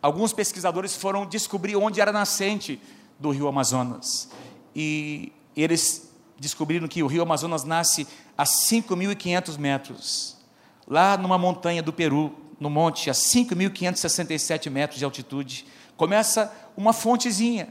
[0.00, 2.80] alguns pesquisadores foram descobrir onde era nascente
[3.18, 4.28] do rio Amazonas.
[4.74, 10.36] E eles descobriram que o rio Amazonas nasce a 5.500 metros,
[10.88, 17.68] lá numa montanha do Peru, no monte, a 5.567 metros de altitude, começa uma fontezinha,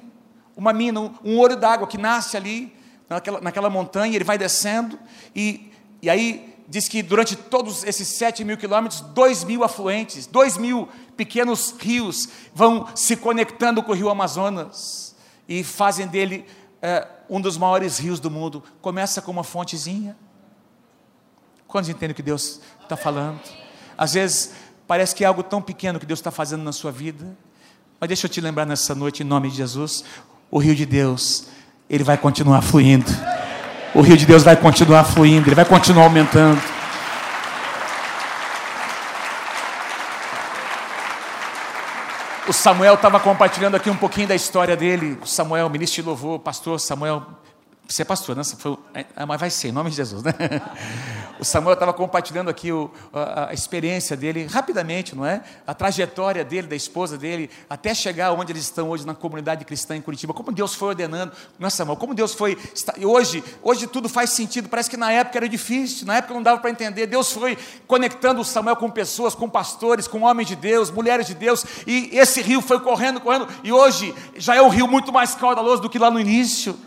[0.56, 2.75] uma mina, um, olho d'água que nasce ali,
[3.10, 4.99] naquela, naquela montanha, ele vai descendo,
[5.34, 10.58] e, e aí diz que durante todos esses 7 mil quilômetros, 2 mil afluentes, 2
[10.58, 15.15] mil pequenos rios vão se conectando com o rio Amazonas.
[15.47, 16.45] e fazem dele
[16.82, 18.62] é, um dos maiores rios do mundo.
[18.82, 20.17] Começa com uma fontezinha.
[21.65, 23.41] Quantos entendem o que Deus está falando?
[23.97, 24.51] Às vezes
[24.91, 27.25] parece que é algo tão pequeno que Deus está fazendo na sua vida.
[27.97, 30.04] Mas deixa eu te lembrar nessa noite, em nome de Jesus,
[30.51, 31.45] o rio de Deus,
[31.89, 33.10] ele vai continuar fluindo.
[33.95, 36.62] O rio de Deus vai continuar fluindo, ele vai continuar aumentando.
[42.45, 45.17] O Samuel estava compartilhando aqui um pouquinho da história dele.
[45.21, 47.25] O Samuel, ministro de louvor, pastor Samuel
[47.88, 48.44] você é pastor, né?
[48.44, 50.34] Foi, é, mas vai ser, em nome de Jesus, né?
[51.41, 55.41] O Samuel estava compartilhando aqui o, a, a, experiência dele, rapidamente, não é?
[55.65, 59.96] A trajetória dele, da esposa dele, até chegar onde eles estão hoje na comunidade cristã
[59.96, 60.36] em Curitiba.
[60.36, 61.98] Como Deus foi ordenando, não é, Samuel?
[61.98, 62.58] Como Deus foi.
[63.04, 64.70] Hoje, hoje tudo faz sentido.
[64.70, 67.08] Parece que na época era difícil, na época não dava para entender.
[67.08, 71.34] Deus foi conectando o Samuel com pessoas, com pastores, com homens de Deus, mulheres de
[71.34, 75.34] Deus, e esse rio foi correndo, correndo, e hoje já é um rio muito mais
[75.34, 76.78] caudaloso do que lá no início.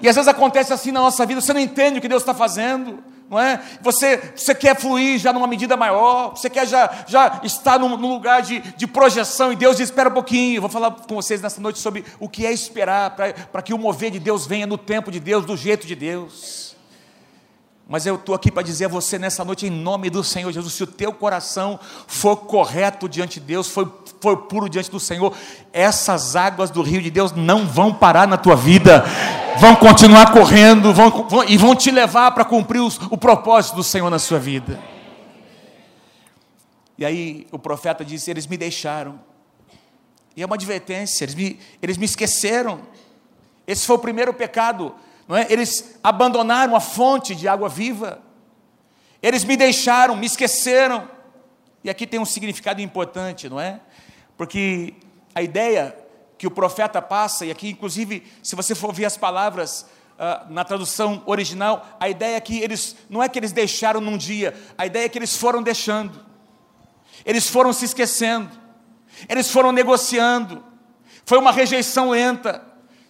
[0.00, 2.34] E às vezes acontece assim na nossa vida, você não entende o que Deus está
[2.34, 3.60] fazendo, não é?
[3.80, 8.12] Você, você quer fluir já numa medida maior, você quer já, já estar num, num
[8.12, 11.40] lugar de, de projeção, e Deus diz: espera um pouquinho, eu vou falar com vocês
[11.40, 14.78] nessa noite sobre o que é esperar, para que o mover de Deus venha no
[14.78, 16.66] tempo de Deus, do jeito de Deus.
[17.88, 20.74] Mas eu estou aqui para dizer a você nessa noite, em nome do Senhor Jesus,
[20.74, 21.78] se o teu coração
[22.08, 25.34] for correto diante de Deus, for, for puro diante do Senhor,
[25.72, 29.04] essas águas do rio de Deus não vão parar na tua vida,
[29.58, 33.84] vão continuar correndo vão, vão e vão te levar para cumprir os, o propósito do
[33.84, 34.78] Senhor na sua vida.
[36.98, 39.20] E aí o profeta disse: Eles me deixaram.
[40.36, 42.80] E é uma advertência, eles me, eles me esqueceram.
[43.66, 44.94] Esse foi o primeiro pecado
[45.28, 45.46] não é?
[45.50, 48.20] Eles abandonaram a fonte de água viva.
[49.22, 51.08] Eles me deixaram, me esqueceram.
[51.82, 53.80] E aqui tem um significado importante, não é?
[54.36, 54.94] Porque
[55.34, 55.96] a ideia
[56.38, 59.86] que o profeta passa, e aqui, inclusive, se você for ver as palavras
[60.18, 64.16] uh, na tradução original, a ideia é que eles, não é que eles deixaram num
[64.16, 66.24] dia, a ideia é que eles foram deixando,
[67.24, 68.50] eles foram se esquecendo,
[69.28, 70.62] eles foram negociando,
[71.24, 72.62] foi uma rejeição lenta,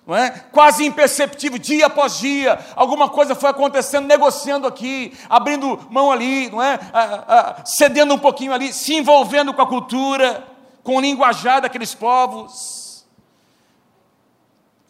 [0.07, 0.31] não é?
[0.53, 6.63] quase imperceptível, dia após dia, alguma coisa foi acontecendo, negociando aqui, abrindo mão ali, não
[6.63, 6.79] é?
[6.93, 10.56] Ah, ah, cedendo um pouquinho ali, se envolvendo com a cultura,
[10.87, 13.05] com o linguajar daqueles povos.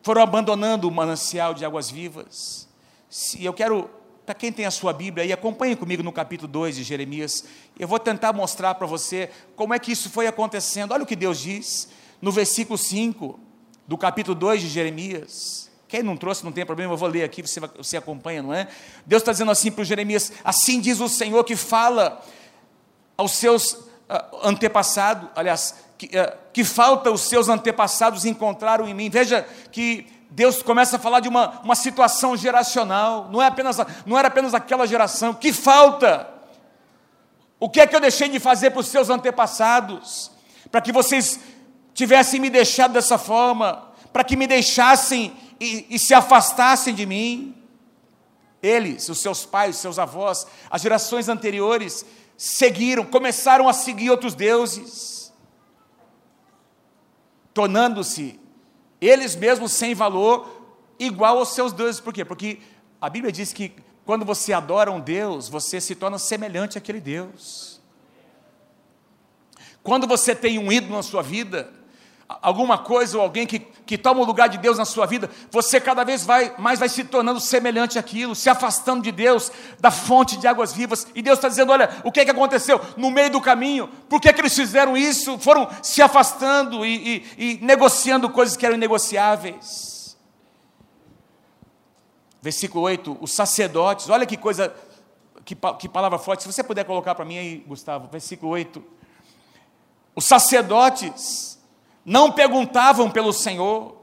[0.02, 2.68] Foram abandonando o manancial de águas vivas.
[3.38, 3.90] E eu quero,
[4.26, 7.44] para quem tem a sua Bíblia aí, acompanhe comigo no capítulo 2 de Jeremias.
[7.78, 10.92] Eu vou tentar mostrar para você como é que isso foi acontecendo.
[10.92, 11.88] Olha o que Deus diz
[12.20, 13.40] no versículo 5
[13.88, 15.70] do capítulo 2 de Jeremias.
[15.88, 18.68] Quem não trouxe, não tem problema, eu vou ler aqui, você, você acompanha, não é?
[19.06, 22.22] Deus está dizendo assim para Jeremias: Assim diz o Senhor que fala
[23.16, 23.87] aos seus uh,
[24.42, 29.11] antepassados, aliás, que, uh, que falta os seus antepassados encontraram em mim.
[29.11, 34.18] Veja que Deus começa a falar de uma, uma situação geracional, não, é apenas, não
[34.18, 36.28] era apenas aquela geração, que falta.
[37.59, 40.30] O que é que eu deixei de fazer para os seus antepassados?
[40.70, 41.40] Para que vocês
[41.94, 47.54] tivessem me deixado dessa forma, para que me deixassem e, e se afastassem de mim.
[48.62, 52.04] Eles, os seus pais, os seus avós, as gerações anteriores,
[52.37, 55.15] seguiram, começaram a seguir outros deuses,
[57.57, 58.38] tornando-se
[59.01, 60.47] eles mesmos sem valor,
[60.99, 62.03] igual aos seus deuses.
[62.03, 62.23] Por quê?
[62.23, 62.59] Porque
[63.01, 63.73] a Bíblia diz que
[64.05, 67.81] quando você adora um Deus, você se torna semelhante àquele Deus.
[69.83, 71.73] Quando você tem um ídolo na sua vida,
[72.28, 75.80] alguma coisa ou alguém que, que toma o lugar de Deus na sua vida, você
[75.80, 80.36] cada vez vai, mais vai se tornando semelhante àquilo, se afastando de Deus, da fonte
[80.36, 81.06] de águas vivas.
[81.14, 83.88] E Deus está dizendo: olha, o que, é que aconteceu no meio do caminho?
[84.08, 85.38] Por que, que eles fizeram isso?
[85.38, 90.16] Foram se afastando e, e, e negociando coisas que eram inegociáveis.
[92.42, 94.74] Versículo 8: os sacerdotes, olha que coisa,
[95.44, 96.42] que, que palavra forte.
[96.42, 98.82] Se você puder colocar para mim aí, Gustavo, versículo 8.
[100.14, 101.56] Os sacerdotes,
[102.07, 103.97] não perguntavam pelo Senhor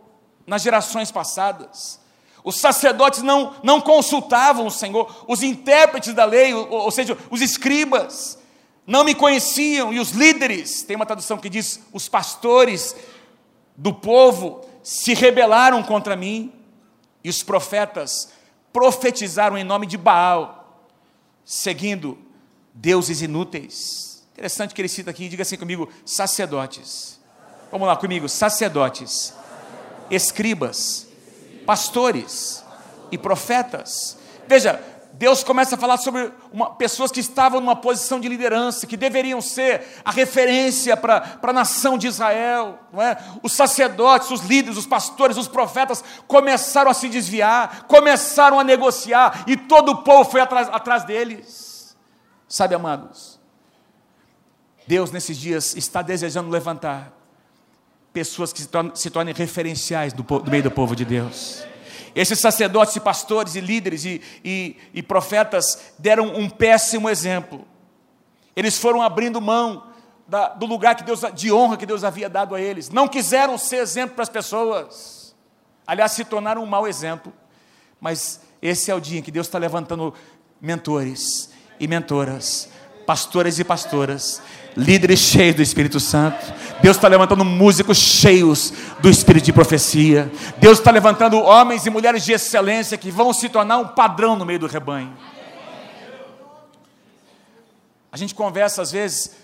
[0.46, 2.02] nas gerações passadas.
[2.44, 7.42] Os sacerdotes não, não consultavam o Senhor, os intérpretes da lei, ou, ou seja, os
[7.42, 8.38] escribas,
[8.86, 12.94] não me conheciam, e os líderes, tem uma tradução que diz: os pastores
[13.78, 16.52] do povo se rebelaram contra mim,
[17.24, 18.34] e os profetas
[18.74, 20.90] profetizaram em nome de Baal,
[21.46, 22.18] seguindo
[22.74, 24.26] deuses inúteis.
[24.34, 27.13] Interessante que ele cita aqui, diga assim comigo: sacerdotes
[27.74, 29.34] Vamos lá comigo: sacerdotes,
[30.12, 31.08] escribas,
[31.66, 32.64] pastores
[33.12, 34.16] e profetas.
[34.48, 34.80] Veja,
[35.14, 39.42] Deus começa a falar sobre uma, pessoas que estavam numa posição de liderança, que deveriam
[39.42, 42.78] ser a referência para a nação de Israel.
[42.96, 43.18] É?
[43.42, 49.46] Os sacerdotes, os líderes, os pastores, os profetas começaram a se desviar, começaram a negociar,
[49.48, 51.98] e todo o povo foi atrás deles.
[52.48, 53.40] Sabe, amados,
[54.86, 57.23] Deus nesses dias está desejando levantar
[58.14, 61.64] pessoas que se tornem, se tornem referenciais do, do meio do povo de Deus.
[62.16, 67.66] Esses sacerdotes e pastores e líderes e, e, e profetas deram um péssimo exemplo.
[68.56, 69.88] Eles foram abrindo mão
[70.28, 72.90] da, do lugar que Deus, de honra que Deus havia dado a eles.
[72.90, 75.36] Não quiseram ser exemplo para as pessoas.
[75.88, 77.34] Aliás, se tornaram um mau exemplo.
[78.00, 80.14] Mas esse é o dia em que Deus está levantando
[80.62, 81.50] mentores
[81.80, 82.70] e mentoras,
[83.08, 84.42] pastores e pastoras,
[84.76, 86.54] líderes cheios do Espírito Santo.
[86.82, 90.32] Deus está levantando músicos cheios do Espírito de profecia.
[90.58, 94.46] Deus está levantando homens e mulheres de excelência que vão se tornar um padrão no
[94.46, 95.16] meio do rebanho.
[98.12, 99.36] A gente conversa às vezes.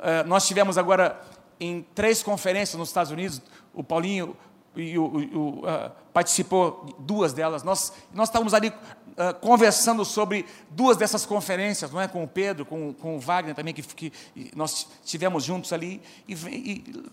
[0.00, 1.20] Eh, nós tivemos agora
[1.58, 3.42] em três conferências nos Estados Unidos.
[3.74, 4.36] O Paulinho
[4.76, 7.62] e o, o, uh, participou duas delas.
[7.62, 8.72] Nós, nós estávamos ali
[9.16, 12.08] uh, conversando sobre duas dessas conferências, não é?
[12.08, 14.12] Com o Pedro, com, com o Wagner também, que, que
[14.54, 17.04] nós tivemos juntos ali, e, e,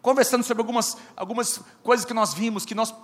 [0.00, 2.94] conversando sobre algumas, algumas coisas que nós vimos, que nós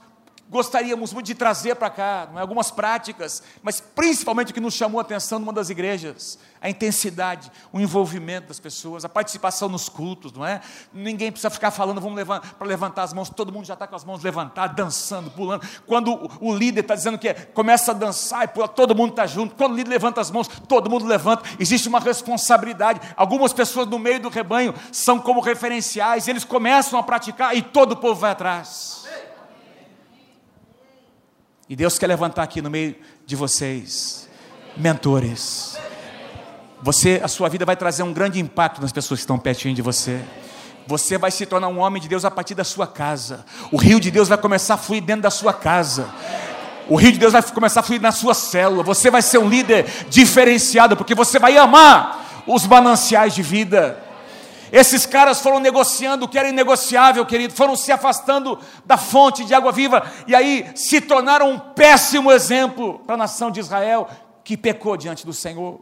[0.55, 2.39] gostaríamos muito de trazer para cá, é?
[2.39, 7.51] algumas práticas, mas principalmente o que nos chamou a atenção numa das igrejas, a intensidade,
[7.73, 10.61] o envolvimento das pessoas, a participação nos cultos, não é?
[10.93, 13.97] Ninguém precisa ficar falando, vamos levantar, para levantar as mãos, todo mundo já está com
[13.97, 15.67] as mãos levantadas, dançando, pulando.
[15.89, 19.57] Quando o, líder está dizendo que é, começa a dançar, e todo mundo está junto.
[19.57, 21.43] Quando o líder levanta as mãos, todo mundo levanta.
[21.59, 23.01] Existe uma responsabilidade.
[23.17, 27.93] Algumas pessoas no meio do rebanho são como referenciais, eles começam a praticar e todo
[27.93, 29.03] o povo vai atrás.
[31.69, 34.29] E Deus quer levantar aqui no meio de vocês
[34.77, 35.79] mentores.
[36.83, 39.81] Você, a sua vida vai trazer um grande impacto nas pessoas que estão pertinho de
[39.81, 40.21] você.
[40.87, 43.47] Você vai se tornar um homem de Deus a partir da sua casa.
[43.73, 46.07] O rio de Deus vai começar a fluir dentro da sua casa.
[46.87, 48.83] O rio de Deus vai começar a fluir na sua célula.
[48.83, 53.99] Você vai ser um líder diferenciado, porque você vai amar os mananciais de vida.
[54.75, 59.55] Esses caras foram negociando o que era inegociável, querido, foram se afastando da fonte de
[59.55, 64.11] água viva e aí se tornaram um péssimo exemplo para a nação de Israel
[64.43, 65.81] que pecou diante do Senhor.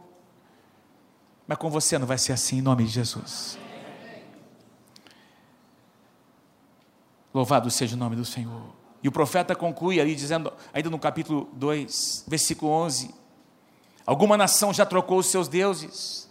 [1.47, 3.57] Mas com você não vai ser assim, em nome de Jesus.
[7.33, 8.61] Louvado seja o nome do Senhor.
[9.01, 13.11] E o profeta conclui ali dizendo, ainda no capítulo 2, versículo 11:
[14.05, 16.29] Alguma nação já trocou os seus deuses,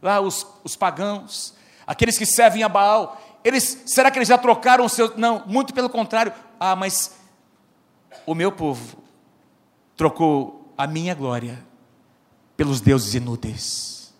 [0.00, 1.55] lá os, os pagãos,
[1.86, 5.16] aqueles que servem a Baal, eles, será que eles já trocaram o seu?
[5.16, 6.32] Não, muito pelo contrário.
[6.58, 7.14] Ah, mas
[8.26, 8.98] o meu povo
[9.96, 11.64] trocou a minha glória
[12.56, 14.14] pelos deuses inúteis.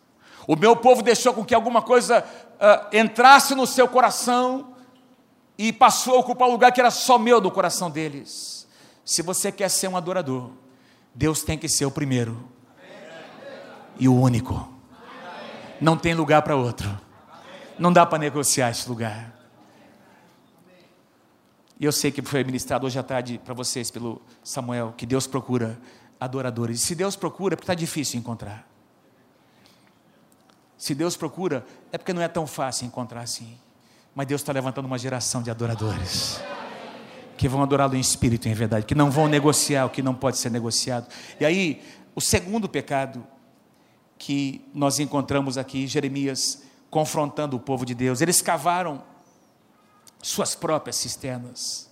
[0.47, 4.75] O meu povo deixou com que alguma coisa uh, entrasse no seu coração
[5.59, 8.69] e passou a ocupar o lugar que era só meu do coração deles.
[9.05, 10.51] Se você quer ser um adorador,
[11.15, 12.49] Deus tem que ser o primeiro
[13.99, 14.69] e o único.
[15.81, 17.06] Não tem lugar para outro.
[17.79, 19.35] Não dá para negociar esse lugar.
[21.79, 25.27] E eu sei que foi ministrado hoje à tarde para vocês pelo Samuel que Deus
[25.27, 25.79] procura
[26.19, 26.81] adoradores.
[26.81, 28.67] E se Deus procura, é porque está difícil encontrar.
[30.79, 33.59] Se Deus procura, é porque não é tão fácil encontrar assim.
[34.15, 36.41] Mas Deus está levantando uma geração de adoradores
[37.37, 40.39] que vão adorá-lo em espírito em verdade, que não vão negociar o que não pode
[40.39, 41.07] ser negociado.
[41.39, 41.83] E aí,
[42.15, 43.27] o segundo pecado
[44.19, 46.63] que nós encontramos aqui, Jeremias
[46.97, 48.23] confrontando o povo de Deus.
[48.23, 49.05] Eles cavaram
[50.23, 51.91] suas próprias cisternas.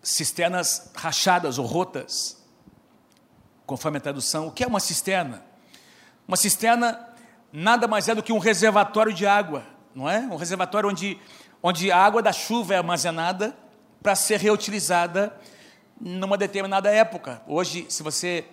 [0.00, 2.40] Cisternas rachadas ou rotas,
[3.66, 4.46] conforme a tradução.
[4.46, 5.42] O que é uma cisterna?
[6.28, 7.04] Uma cisterna
[7.52, 10.20] nada mais é do que um reservatório de água, não é?
[10.20, 11.20] Um reservatório onde,
[11.60, 13.56] onde a água da chuva é armazenada
[14.00, 15.36] para ser reutilizada
[16.00, 17.42] numa determinada época.
[17.44, 18.44] Hoje, se você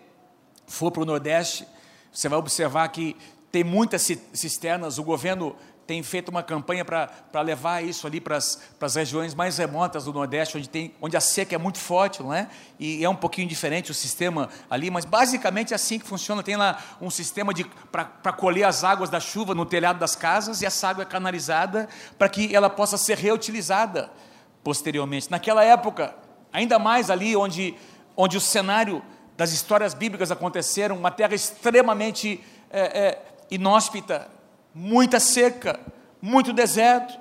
[0.66, 1.68] for para o Nordeste,
[2.12, 3.16] você vai observar que
[3.52, 5.56] tem muitas cisternas, o governo
[5.92, 10.58] tem feito uma campanha para levar isso ali para as, regiões mais remotas do Nordeste,
[10.58, 12.48] onde, tem, onde a seca é muito forte, não é?
[12.80, 16.42] E é um pouquinho diferente o sistema ali, mas basicamente é assim que funciona.
[16.42, 17.52] Tem lá um sistema
[17.92, 21.90] para colher as águas da chuva no telhado das casas e essa água é canalizada
[22.18, 24.10] para que ela possa ser reutilizada
[24.64, 25.30] posteriormente.
[25.30, 26.16] Naquela época,
[26.54, 27.76] ainda mais ali onde,
[28.16, 29.04] onde o cenário
[29.42, 32.40] das histórias bíblicas aconteceram, uma terra extremamente
[32.70, 34.28] é, é, inóspita,
[34.72, 35.80] muita seca,
[36.22, 37.20] muito deserto.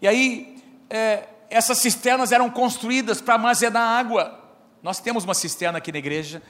[0.00, 4.48] E aí, é, essas cisternas eram construídas para armazenar água.
[4.80, 6.40] Nós temos uma cisterna aqui na igreja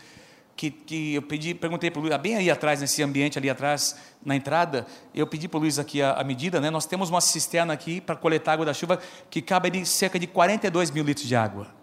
[0.54, 3.96] que, que eu pedi, perguntei para o Luiz, bem aí atrás, nesse ambiente ali atrás,
[4.22, 6.68] na entrada, eu pedi para o Luiz aqui a, a, medida, né?
[6.68, 9.00] Nós temos uma cisterna aqui para coletar água da chuva
[9.30, 11.74] que cabe ali cerca de 42 mil litros de água.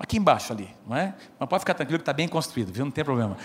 [0.00, 1.14] Aqui embaixo ali, não é?
[1.38, 2.86] Mas pode ficar tranquilo que está bem construído, viu?
[2.86, 3.36] Não tem problema.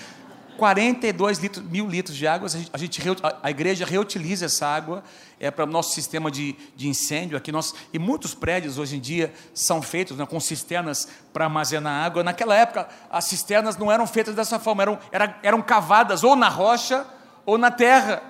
[0.58, 3.02] 42 litros, mil litros de água, a, gente,
[3.44, 5.04] a igreja reutiliza essa água
[5.38, 7.52] é para o nosso sistema de, de incêndio aqui.
[7.52, 12.24] Nós, e muitos prédios hoje em dia são feitos né, com cisternas para armazenar água.
[12.24, 16.48] Naquela época, as cisternas não eram feitas dessa forma, eram, eram, eram cavadas ou na
[16.48, 17.06] rocha
[17.46, 18.24] ou na terra.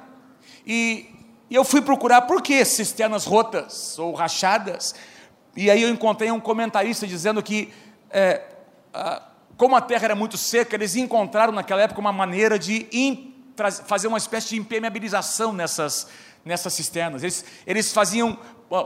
[0.66, 1.14] E,
[1.48, 4.96] e eu fui procurar por que cisternas rotas ou rachadas.
[5.56, 7.72] E aí eu encontrei um comentarista dizendo que.
[8.10, 8.42] É,
[9.58, 12.88] como a terra era muito seca, eles encontraram naquela época uma maneira de
[13.86, 16.08] fazer uma espécie de impermeabilização nessas,
[16.44, 17.24] nessas cisternas.
[17.24, 18.38] Eles, eles faziam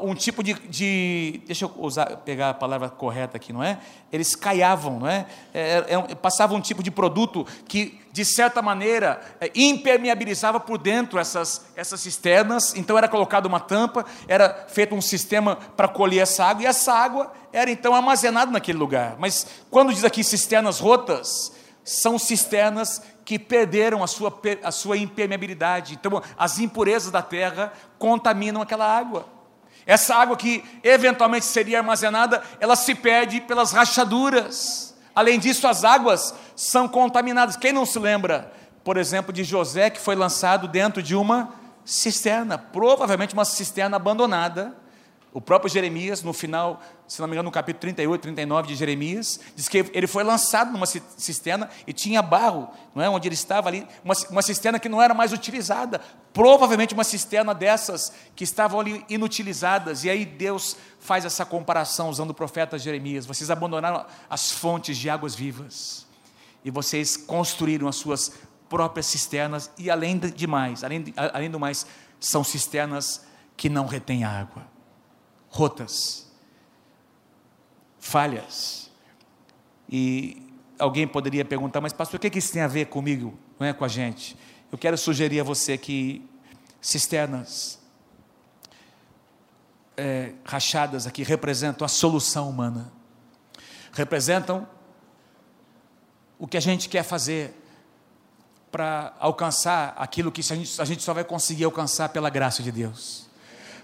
[0.04, 3.80] um tipo de, de, deixa eu usar, pegar a palavra correta aqui, não é?
[4.12, 5.26] Eles caiavam, não é?
[5.54, 10.78] é, é, é passavam um tipo de produto que, de certa maneira, é, impermeabilizava por
[10.78, 12.76] dentro essas, essas cisternas.
[12.76, 16.94] Então era colocada uma tampa, era feito um sistema para colher essa água e essa
[16.94, 19.16] água era então armazenada naquele lugar.
[19.20, 21.52] Mas quando diz aqui cisternas rotas,
[21.84, 25.93] são cisternas que perderam a sua, a sua impermeabilidade.
[25.93, 29.26] Então, as impurezas da terra contaminam aquela água.
[29.86, 34.95] Essa água que eventualmente seria armazenada, ela se perde pelas rachaduras.
[35.16, 37.58] Além disso, as águas são contaminadas.
[37.58, 42.58] Quem não se lembra, por exemplo, de José que foi lançado dentro de uma cisterna,
[42.58, 44.76] provavelmente uma cisterna abandonada,
[45.32, 49.40] o próprio Jeremias, no final, se não me engano, no capítulo 38, 39 de Jeremias,
[49.56, 53.10] diz que ele foi lançado numa cisterna e tinha barro, não é?
[53.10, 56.02] onde ele estava ali, uma, uma cisterna que não era mais utilizada,
[56.34, 60.04] provavelmente uma cisterna dessas que estavam ali inutilizadas.
[60.04, 65.12] E aí Deus faz essa comparação usando o profeta Jeremias: vocês abandonaram as fontes de
[65.12, 66.08] águas vivas.
[66.66, 68.32] E vocês construíram as suas
[68.68, 71.86] próprias cisternas, e além de mais, além, além do mais,
[72.20, 73.26] são cisternas
[73.56, 74.69] que não retêm água
[75.50, 76.28] rotas,
[78.00, 78.89] falhas.
[79.89, 80.47] E
[80.78, 83.84] alguém poderia perguntar, mas pastor, o que isso tem a ver comigo, não é com
[83.84, 84.38] a gente?
[84.72, 86.28] Eu quero sugerir a você que
[86.80, 87.80] cisternas
[89.97, 92.91] é, rachadas aqui representam a solução humana,
[93.91, 94.68] representam
[96.38, 97.54] o que a gente quer fazer
[98.72, 102.72] para alcançar aquilo que a gente, a gente só vai conseguir alcançar pela graça de
[102.72, 103.28] Deus,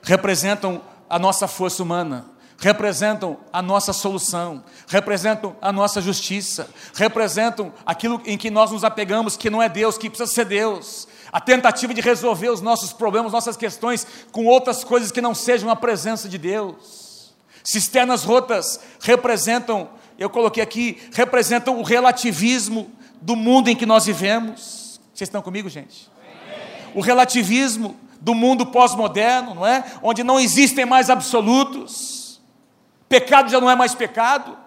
[0.04, 2.26] representam a nossa força humana,
[2.58, 9.36] representam a nossa solução, representam a nossa justiça, representam aquilo em que nós nos apegamos,
[9.36, 11.08] que não é Deus, que precisa ser Deus.
[11.32, 15.70] A tentativa de resolver os nossos problemas, nossas questões com outras coisas que não sejam
[15.70, 17.34] a presença de Deus.
[17.64, 22.92] Cisternas rotas representam, eu coloquei aqui, representam o relativismo
[23.22, 25.00] do mundo em que nós vivemos.
[25.14, 26.10] Vocês estão comigo, gente?
[26.94, 29.86] O relativismo do mundo pós-moderno, não é?
[30.02, 32.42] Onde não existem mais absolutos.
[33.08, 34.58] Pecado já não é mais pecado.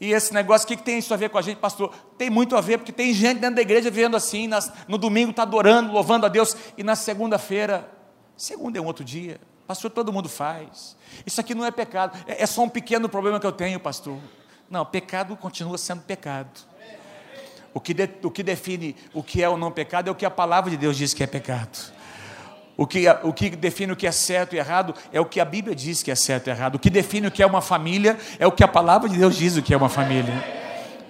[0.00, 1.92] E esse negócio, o que, que tem isso a ver com a gente, pastor?
[2.16, 5.30] Tem muito a ver, porque tem gente dentro da igreja vivendo assim, nas, no domingo
[5.30, 7.90] está adorando, louvando a Deus, e na segunda-feira,
[8.36, 10.96] segunda é um outro dia, pastor, todo mundo faz.
[11.26, 14.16] Isso aqui não é pecado, é, é só um pequeno problema que eu tenho, pastor.
[14.70, 16.60] Não, pecado continua sendo pecado.
[17.74, 20.24] O que, de, o que define o que é ou não pecado é o que
[20.24, 21.97] a palavra de Deus diz que é pecado.
[22.78, 25.44] O que, o que define o que é certo e errado é o que a
[25.44, 26.76] Bíblia diz que é certo e errado.
[26.76, 29.36] O que define o que é uma família é o que a palavra de Deus
[29.36, 30.32] diz o que é uma família.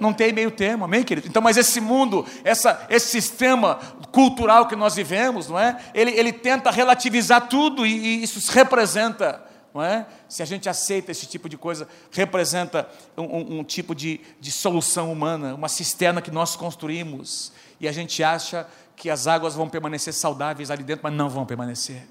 [0.00, 1.28] Não tem meio termo, amém, querido?
[1.28, 3.74] Então, mas esse mundo, essa, esse sistema
[4.10, 5.78] cultural que nós vivemos, não é?
[5.92, 9.44] Ele, ele tenta relativizar tudo e, e isso representa,
[9.74, 10.06] não é?
[10.26, 14.50] Se a gente aceita esse tipo de coisa, representa um, um, um tipo de, de
[14.50, 18.66] solução humana, uma cisterna que nós construímos e a gente acha
[18.98, 22.08] que as águas vão permanecer saudáveis ali dentro, mas não vão permanecer.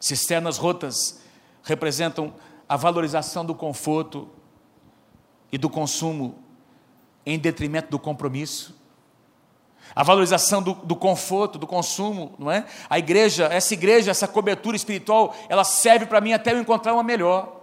[0.00, 1.22] Cisternas rotas
[1.62, 2.34] representam
[2.68, 4.28] a valorização do conforto
[5.52, 6.42] e do consumo
[7.24, 8.76] em detrimento do compromisso.
[9.94, 12.66] A valorização do, do, conforto, do consumo, não é?
[12.90, 17.04] A igreja, essa igreja, essa cobertura espiritual, ela serve para mim até eu encontrar uma
[17.04, 17.61] melhor.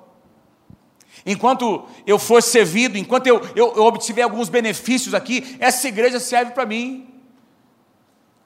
[1.25, 6.51] Enquanto eu for servido, enquanto eu, eu, eu obtiver alguns benefícios aqui, essa igreja serve
[6.51, 7.07] para mim.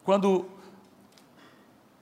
[0.04, 0.46] Quando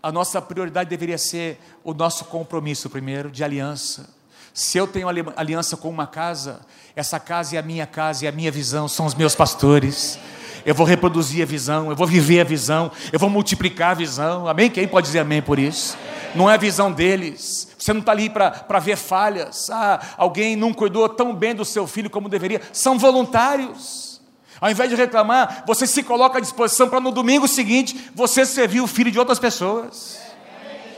[0.01, 4.09] a nossa prioridade deveria ser o nosso compromisso primeiro de aliança.
[4.53, 6.61] Se eu tenho aliança com uma casa,
[6.95, 10.19] essa casa é a minha casa e a minha visão são os meus pastores.
[10.66, 14.47] Eu vou reproduzir a visão, eu vou viver a visão, eu vou multiplicar a visão.
[14.47, 14.70] Amém?
[14.70, 15.97] Quem pode dizer amém por isso?
[16.36, 17.68] Não é a visão deles.
[17.78, 19.70] Você não está ali para ver falhas.
[19.70, 22.62] Ah, alguém não cuidou tão bem do seu filho como deveria.
[22.72, 24.22] São voluntários.
[24.59, 28.82] Ao invés de reclamar, você se coloca à disposição para no domingo seguinte você servir
[28.82, 30.20] o filho de outras pessoas.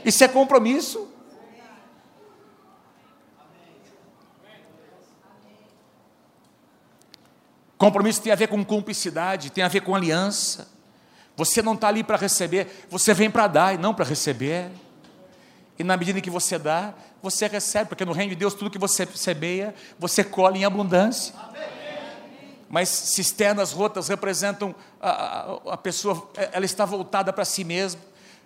[0.04, 1.08] Isso é compromisso.
[7.84, 10.70] Compromisso tem a ver com cumplicidade, tem a ver com aliança.
[11.36, 14.72] Você não está ali para receber, você vem para dar e não para receber.
[15.78, 18.78] E na medida que você dá, você recebe, porque no reino de Deus tudo que
[18.78, 21.36] você semeia, você colhe em abundância.
[22.70, 28.00] Mas cisternas rotas representam a, a, a pessoa, ela está voltada para si mesma.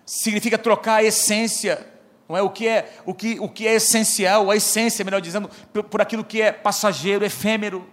[0.04, 1.86] Significa trocar a essência,
[2.28, 5.48] não é o que é o que, o que é essencial, a essência, melhor dizendo,
[5.72, 7.88] por, por aquilo que é passageiro, efêmero.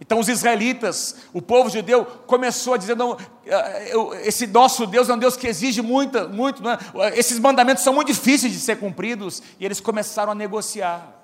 [0.00, 3.16] Então os israelitas, o povo judeu, começou a dizer: não,
[3.46, 7.18] eh, esse nosso Deus é um Deus que exige muito, muito, é?
[7.18, 11.14] esses mandamentos são muito difíceis de ser cumpridos, e eles começaram a negociar.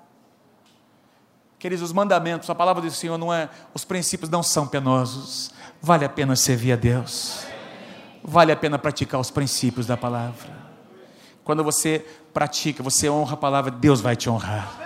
[1.59, 5.51] Queridos, os mandamentos, a palavra do Senhor não é, os princípios não são penosos,
[5.81, 7.45] vale a pena servir a Deus,
[8.23, 10.51] vale a pena praticar os princípios da palavra.
[11.43, 14.79] Quando você pratica, você honra a palavra, Deus vai te honrar.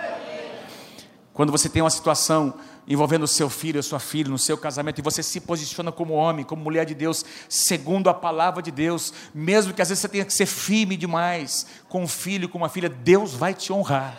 [1.32, 2.54] Quando você tem uma situação
[2.88, 6.14] envolvendo o seu filho, a sua filha, no seu casamento, e você se posiciona como
[6.14, 10.08] homem, como mulher de Deus, segundo a palavra de Deus, mesmo que às vezes você
[10.08, 14.16] tenha que ser firme demais com um filho, com uma filha, Deus vai te honrar.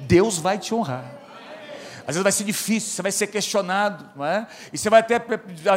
[0.00, 1.18] Deus vai te honrar.
[2.00, 4.46] Às vezes vai ser difícil, você vai ser questionado, não é?
[4.72, 5.20] E você vai até,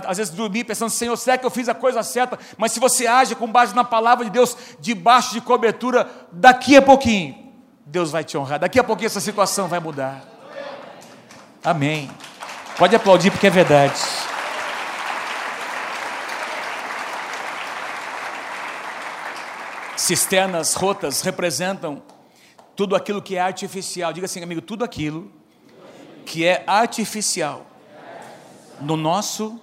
[0.07, 2.39] às vezes, dormir pensando, Senhor, será que eu fiz a coisa certa?
[2.57, 6.81] Mas se você age com base na palavra de Deus, debaixo de cobertura, daqui a
[6.81, 7.51] pouquinho,
[7.85, 8.59] Deus vai te honrar.
[8.59, 10.30] Daqui a pouquinho essa situação vai mudar.
[11.63, 12.09] Amém.
[12.75, 13.99] Pode aplaudir porque é verdade.
[19.95, 22.01] Cisternas rotas representam
[22.75, 24.11] tudo aquilo que é artificial.
[24.11, 25.31] Diga assim, amigo, tudo aquilo
[26.25, 27.67] que é artificial
[28.79, 29.61] no nosso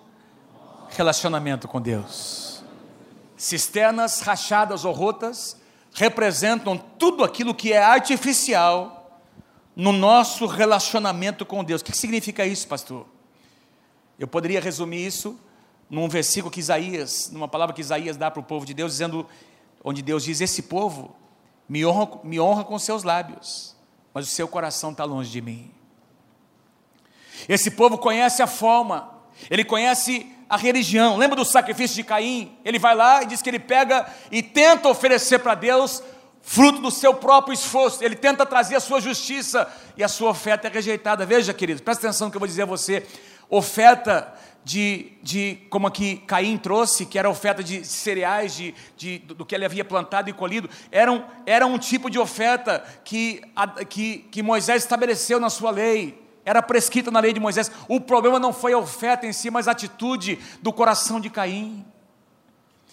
[0.90, 2.62] relacionamento com Deus.
[3.36, 5.56] Cisternas rachadas ou rotas
[5.92, 8.97] representam tudo aquilo que é artificial
[9.78, 11.80] no nosso relacionamento com Deus.
[11.80, 13.06] O que significa isso, pastor?
[14.18, 15.38] Eu poderia resumir isso
[15.88, 19.24] num versículo que Isaías, numa palavra que Isaías dá para o povo de Deus, dizendo,
[19.84, 21.14] onde Deus diz: Esse povo
[21.68, 23.76] me honra, me honra com seus lábios,
[24.12, 25.70] mas o seu coração está longe de mim.
[27.48, 29.14] Esse povo conhece a forma,
[29.48, 31.16] ele conhece a religião.
[31.16, 32.58] Lembra do sacrifício de Caim?
[32.64, 36.02] Ele vai lá e diz que ele pega e tenta oferecer para Deus
[36.48, 40.66] fruto do seu próprio esforço, ele tenta trazer a sua justiça e a sua oferta
[40.66, 41.26] é rejeitada.
[41.26, 43.06] Veja, queridos, presta atenção no que eu vou dizer a você.
[43.50, 44.32] Oferta
[44.64, 49.54] de, de como aqui Caim trouxe, que era oferta de cereais, de, de, do que
[49.54, 53.42] ele havia plantado e colhido, era um, era um tipo de oferta que,
[53.90, 56.18] que, que Moisés estabeleceu na sua lei.
[56.46, 57.70] Era prescrita na lei de Moisés.
[57.86, 61.84] O problema não foi a oferta em si, mas a atitude do coração de Caim.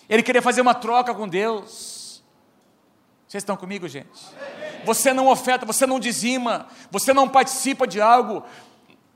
[0.09, 1.94] Ele queria fazer uma troca com Deus.
[3.27, 4.09] Vocês estão comigo, gente?
[4.85, 8.43] Você não oferta, você não dizima, você não participa de algo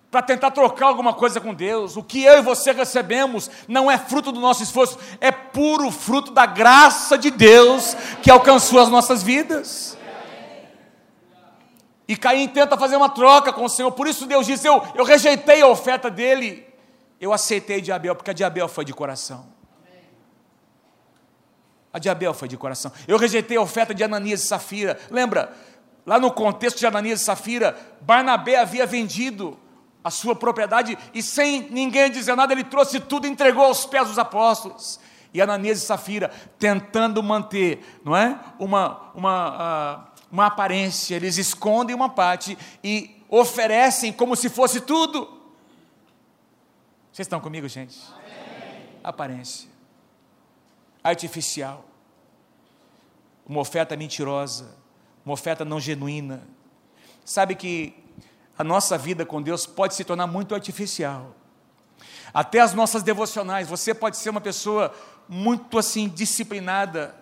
[0.09, 1.95] para tentar trocar alguma coisa com Deus.
[1.95, 6.31] O que eu e você recebemos não é fruto do nosso esforço, é puro fruto
[6.31, 9.97] da graça de Deus que alcançou as nossas vidas.
[12.07, 15.03] E Caim tenta fazer uma troca com o Senhor, por isso Deus diz: Eu, eu
[15.03, 16.65] rejeitei a oferta dele,
[17.21, 19.58] eu aceitei de Abel, porque a de Abel foi de coração.
[21.91, 22.91] A de Abel foi de coração.
[23.07, 24.99] Eu rejeitei a oferta de Ananias e Safira.
[25.09, 25.53] Lembra?
[26.05, 29.57] Lá no contexto de Ananias e Safira, Barnabé havia vendido
[30.03, 34.07] a sua propriedade e sem ninguém dizer nada, ele trouxe tudo e entregou aos pés
[34.07, 34.99] dos apóstolos.
[35.33, 38.39] E Ananias e Safira tentando manter, não é?
[38.57, 45.27] Uma, uma, uh, uma aparência, eles escondem uma parte e oferecem como se fosse tudo.
[47.11, 47.99] Vocês estão comigo, gente?
[48.11, 48.89] Amém.
[49.03, 49.78] Aparência
[51.03, 51.85] artificial,
[53.47, 54.77] uma oferta mentirosa,
[55.25, 56.43] uma oferta não genuína.
[57.25, 57.95] Sabe que
[58.57, 61.35] a nossa vida com Deus pode se tornar muito artificial.
[62.33, 64.93] Até as nossas devocionais, você pode ser uma pessoa
[65.27, 67.15] muito assim disciplinada,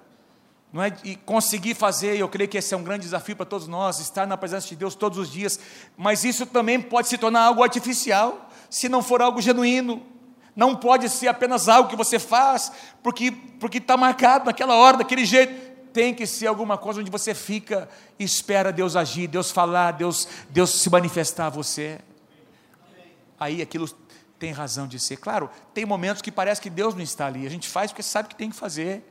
[0.71, 0.95] não é?
[1.03, 4.25] E conseguir fazer, eu creio que esse é um grande desafio para todos nós, estar
[4.25, 5.59] na presença de Deus todos os dias,
[5.95, 10.16] mas isso também pode se tornar algo artificial, se não for algo genuíno
[10.57, 12.71] não pode ser apenas algo que você faz
[13.03, 15.67] porque porque está marcado naquela hora, daquele jeito.
[15.93, 17.87] Tem que ser alguma coisa onde você fica
[18.19, 21.99] e espera Deus agir, Deus falar, Deus, Deus se manifestar a você.
[23.39, 23.87] Aí aquilo
[24.37, 25.17] tem razão de ser.
[25.17, 27.45] Claro, tem momentos que parece que Deus não está ali.
[27.45, 29.03] A gente faz porque sabe que tem que fazer.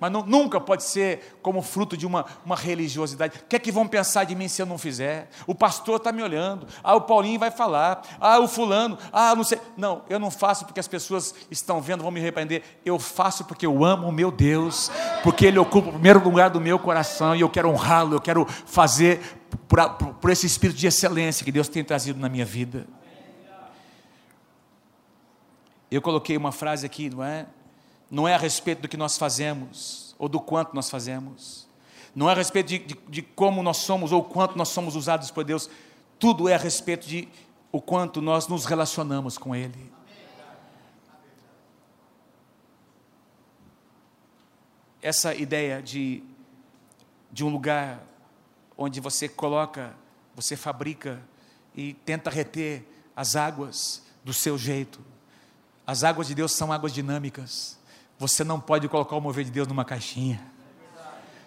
[0.00, 3.38] Mas não, nunca pode ser como fruto de uma, uma religiosidade.
[3.38, 5.28] O que é que vão pensar de mim se eu não fizer?
[5.46, 6.66] O pastor está me olhando.
[6.82, 8.02] Ah, o Paulinho vai falar.
[8.18, 8.96] Ah, o fulano.
[9.12, 9.60] Ah, não sei.
[9.76, 12.62] Não, eu não faço porque as pessoas estão vendo, vão me repreender.
[12.84, 14.90] Eu faço porque eu amo o meu Deus,
[15.22, 18.46] porque Ele ocupa o primeiro lugar do meu coração e eu quero honrá-lo, eu quero
[18.46, 19.20] fazer
[19.68, 22.86] por, por, por esse espírito de excelência que Deus tem trazido na minha vida.
[25.90, 27.46] Eu coloquei uma frase aqui, não é?
[28.10, 31.68] Não é a respeito do que nós fazemos ou do quanto nós fazemos.
[32.14, 35.30] Não é a respeito de, de, de como nós somos ou quanto nós somos usados
[35.30, 35.70] por Deus.
[36.18, 37.28] Tudo é a respeito de
[37.70, 39.92] o quanto nós nos relacionamos com Ele.
[45.00, 46.22] Essa ideia de,
[47.32, 48.02] de um lugar
[48.76, 49.94] onde você coloca,
[50.34, 51.22] você fabrica
[51.74, 52.84] e tenta reter
[53.14, 55.00] as águas do seu jeito,
[55.86, 57.79] as águas de Deus são águas dinâmicas.
[58.20, 60.38] Você não pode colocar o mover de Deus numa caixinha.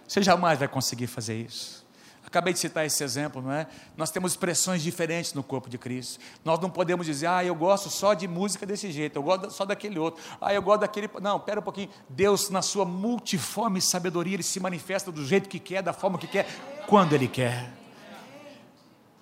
[0.07, 1.85] Você jamais vai conseguir fazer isso.
[2.25, 3.67] Acabei de citar esse exemplo, não é?
[3.95, 6.19] Nós temos expressões diferentes no corpo de Cristo.
[6.43, 9.65] Nós não podemos dizer, ah, eu gosto só de música desse jeito, eu gosto só
[9.65, 11.07] daquele outro, ah, eu gosto daquele.
[11.21, 11.91] Não, pera um pouquinho.
[12.09, 16.25] Deus, na sua multiforme sabedoria, Ele se manifesta do jeito que quer, da forma que
[16.25, 16.47] quer,
[16.87, 17.71] quando Ele quer.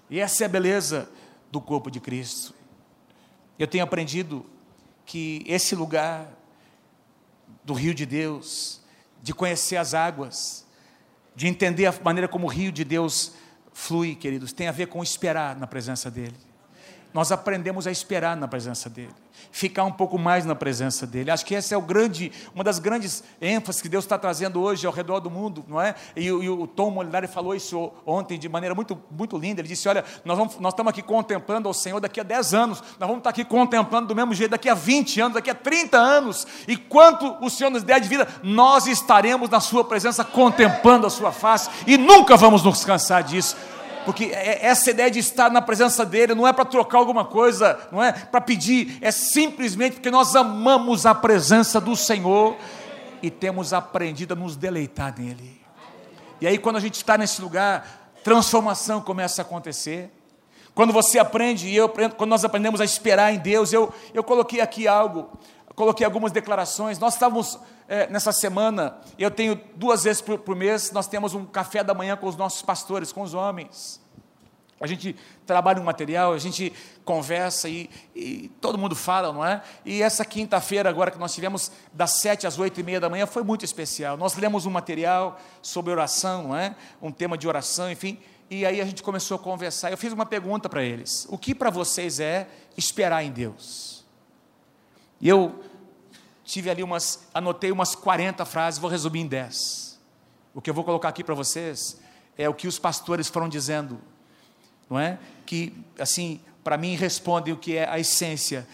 [0.10, 1.10] E essa é a beleza
[1.52, 2.54] do corpo de Cristo.
[3.60, 4.46] Eu tenho aprendido
[5.06, 6.41] que esse lugar
[7.64, 8.82] do rio de Deus,
[9.22, 10.66] de conhecer as águas,
[11.36, 13.34] de entender a maneira como o rio de Deus
[13.74, 16.36] flui, queridos, tem a ver com esperar na presença dEle.
[17.14, 19.14] Nós aprendemos a esperar na presença dEle,
[19.52, 21.30] ficar um pouco mais na presença dEle.
[21.30, 24.88] Acho que essa é o grande, uma das grandes ênfases que Deus está trazendo hoje
[24.88, 25.94] ao redor do mundo, não é?
[26.16, 29.62] E, e o Tom Molinari falou isso ontem de maneira muito, muito linda.
[29.62, 32.82] Ele disse: Olha, nós, vamos, nós estamos aqui contemplando ao Senhor daqui a 10 anos,
[33.00, 35.98] nós vamos estar aqui contemplando do mesmo jeito daqui a 20 anos, daqui a 30
[35.98, 41.06] anos, e quanto o Senhor nos der de vida, nós estaremos na Sua presença contemplando
[41.06, 43.56] a Sua face, e nunca vamos nos cansar disso
[44.06, 47.80] porque é, essa ideia de estar na presença dele não é para trocar alguma coisa,
[47.92, 52.56] não é para pedir, é simplesmente porque nós amamos a presença do Senhor
[53.22, 55.62] e temos aprendido a nos deleitar nele.
[56.40, 60.12] E aí, quando a gente está nesse lugar, transformação começa a acontecer.
[60.74, 64.62] Quando você aprende, e eu quando nós aprendemos a esperar em Deus, eu, eu coloquei
[64.62, 65.30] aqui algo,
[65.76, 67.00] coloquei algumas declarações.
[67.00, 71.46] Nós estávamos é, nessa semana, eu tenho duas vezes por, por mês, nós temos um
[71.46, 74.02] café da manhã com os nossos pastores, com os homens.
[74.82, 75.16] A gente
[75.46, 76.74] trabalha um material, a gente
[77.06, 79.62] conversa e, e, todo mundo fala, não é?
[79.86, 83.28] E essa quinta-feira, agora que nós tivemos das sete às oito e meia da manhã,
[83.28, 84.18] foi muito especial.
[84.18, 86.76] Nós lemos um material sobre oração, não é?
[87.00, 88.18] Um tema de oração, enfim.
[88.50, 89.92] E aí a gente começou a conversar.
[89.92, 94.01] Eu fiz uma pergunta para eles: O que para vocês é esperar em Deus?
[95.22, 95.64] E eu
[96.44, 100.00] tive ali umas, anotei umas 40 frases, vou resumir em 10.
[100.54, 102.02] O que eu vou colocar aqui para vocês
[102.38, 104.02] é o que os pastores foram dizendo,
[104.90, 105.20] não é?
[105.46, 108.68] Que, assim, para mim respondem o que é a essência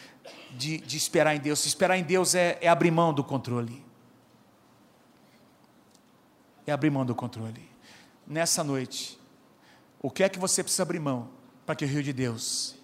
[0.51, 1.65] de, de esperar em Deus.
[1.65, 3.85] Esperar em Deus é, é abrir mão do controle.
[6.65, 7.69] É abrir mão do controle.
[8.25, 9.19] Nessa noite,
[10.01, 11.29] o que é que você precisa abrir mão
[11.65, 12.75] para que o rio de Deus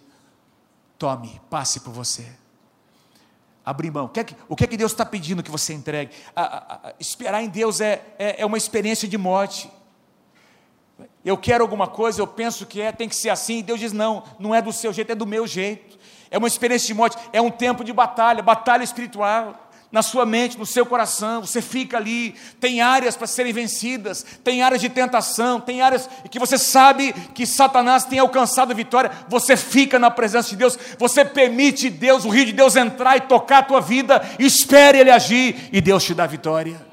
[0.98, 2.43] tome, passe por você?
[3.64, 4.06] Abrir mão.
[4.06, 6.12] O que é que, que, é que Deus está pedindo que você entregue?
[6.34, 9.70] A, a, a, esperar em Deus é, é, é uma experiência de morte.
[11.24, 13.62] Eu quero alguma coisa, eu penso que é, tem que ser assim.
[13.62, 15.98] Deus diz: não, não é do seu jeito, é do meu jeito.
[16.30, 20.58] É uma experiência de morte, é um tempo de batalha, batalha espiritual na sua mente,
[20.58, 25.60] no seu coração, você fica ali, tem áreas para serem vencidas, tem áreas de tentação,
[25.60, 30.50] tem áreas que você sabe que Satanás tem alcançado a vitória, você fica na presença
[30.50, 34.20] de Deus, você permite Deus, o rio de Deus entrar e tocar a tua vida,
[34.38, 36.84] espere Ele agir e Deus te dá vitória.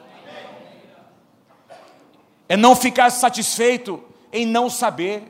[2.48, 5.24] É não ficar satisfeito em não saber.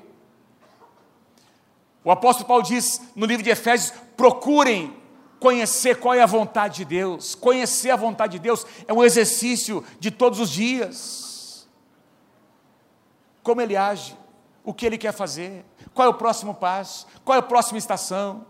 [2.04, 5.01] O apóstolo Paulo diz no livro de Efésios: procurem
[5.42, 7.34] conhecer qual é a vontade de Deus.
[7.34, 11.68] Conhecer a vontade de Deus é um exercício de todos os dias.
[13.42, 14.16] Como ele age,
[14.64, 15.66] o que ele quer fazer,
[15.96, 18.46] qual é o próximo passo, qual é a próxima estação.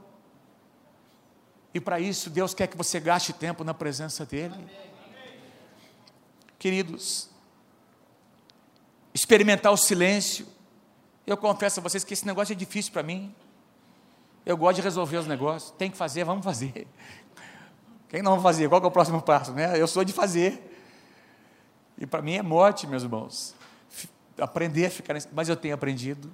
[1.74, 4.68] E para isso, Deus quer que você gaste tempo na presença dEle.
[6.60, 7.30] Queridos,
[9.14, 10.46] experimentar o silêncio.
[11.26, 13.34] Eu confesso a vocês que esse negócio é difícil para mim.
[14.46, 15.72] Eu gosto de resolver os negócios.
[15.72, 16.88] Tem que fazer, vamos fazer.
[18.10, 18.68] Quem não vai fazer?
[18.68, 19.52] Qual é o próximo passo?
[19.52, 19.80] Né?
[19.80, 20.68] Eu sou de fazer.
[21.98, 23.56] E para mim é morte, meus irmãos.
[24.40, 25.16] Aprender a ficar.
[25.32, 26.32] Mas eu tenho aprendido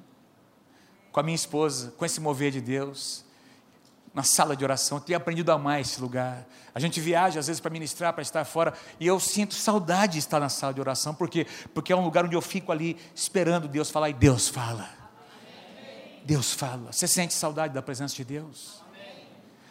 [1.11, 3.25] com a minha esposa, com esse mover de Deus.
[4.13, 6.47] na sala de oração, tenho aprendido a amar esse lugar.
[6.73, 10.19] A gente viaja às vezes para ministrar, para estar fora, e eu sinto saudade de
[10.19, 11.45] estar na sala de oração, por quê?
[11.71, 14.89] Porque é um lugar onde eu fico ali esperando Deus falar e Deus fala.
[16.27, 16.91] Deus fala.
[16.91, 18.83] Você sente saudade da presença de Deus?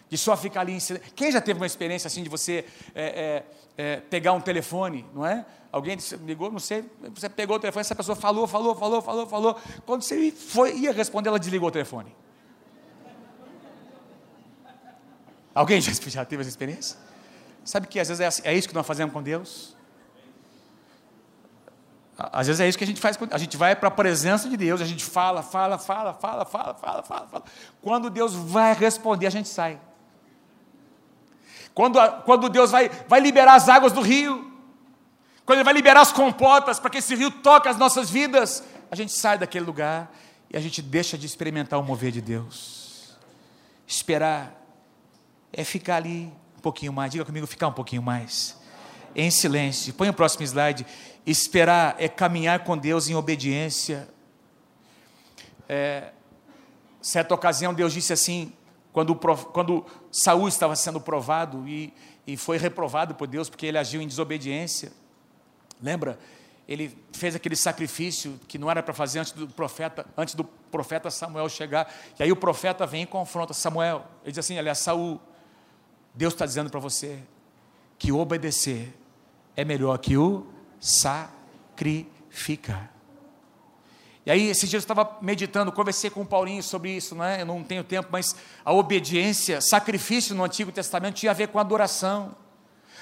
[0.08, 1.12] De só ficar ali em silêncio.
[1.14, 3.44] Quem já teve uma experiência assim de você é, é,
[3.76, 5.44] é, pegar um telefone, não é?
[5.70, 9.60] Alguém ligou, não sei, você pegou o telefone, essa pessoa falou, falou, falou, falou, falou.
[9.84, 12.16] Quando você foi, ia responder, ela desligou o telefone.
[15.54, 16.96] Alguém já, já teve essa experiência?
[17.64, 19.75] Sabe que às vezes é, assim, é isso que nós fazemos com Deus?
[22.18, 24.56] Às vezes é isso que a gente faz, a gente vai para a presença de
[24.56, 27.44] Deus, a gente fala, fala, fala, fala, fala, fala, fala, fala.
[27.82, 29.78] Quando Deus vai responder, a gente sai.
[31.74, 34.50] Quando, quando Deus vai, vai liberar as águas do rio,
[35.44, 38.96] quando Ele vai liberar as compotas para que esse rio toque as nossas vidas, a
[38.96, 40.10] gente sai daquele lugar
[40.50, 43.14] e a gente deixa de experimentar o mover de Deus.
[43.86, 44.54] Esperar
[45.52, 48.56] é ficar ali um pouquinho mais, diga comigo, ficar um pouquinho mais,
[49.14, 49.92] em silêncio.
[49.92, 50.86] Põe o próximo slide.
[51.26, 54.08] Esperar é caminhar com Deus em obediência.
[55.68, 56.12] É,
[57.02, 58.52] certa ocasião, Deus disse assim:
[58.92, 61.92] quando, quando Saul estava sendo provado e,
[62.26, 64.92] e foi reprovado por Deus porque ele agiu em desobediência.
[65.82, 66.18] Lembra?
[66.68, 71.10] Ele fez aquele sacrifício que não era para fazer antes do profeta, antes do profeta
[71.10, 71.92] Samuel chegar.
[72.18, 74.04] E aí o profeta vem e confronta Samuel.
[74.22, 75.20] Ele diz assim: aliás, Saul,
[76.14, 77.20] Deus está dizendo para você
[77.98, 78.94] que obedecer
[79.56, 80.46] é melhor que o
[80.80, 82.16] sacrificar.
[84.26, 87.42] E aí, esses dias eu estava meditando, conversei com o Paulinho sobre isso, né?
[87.42, 91.60] eu não tenho tempo, mas a obediência, sacrifício no Antigo Testamento tinha a ver com
[91.60, 92.34] adoração.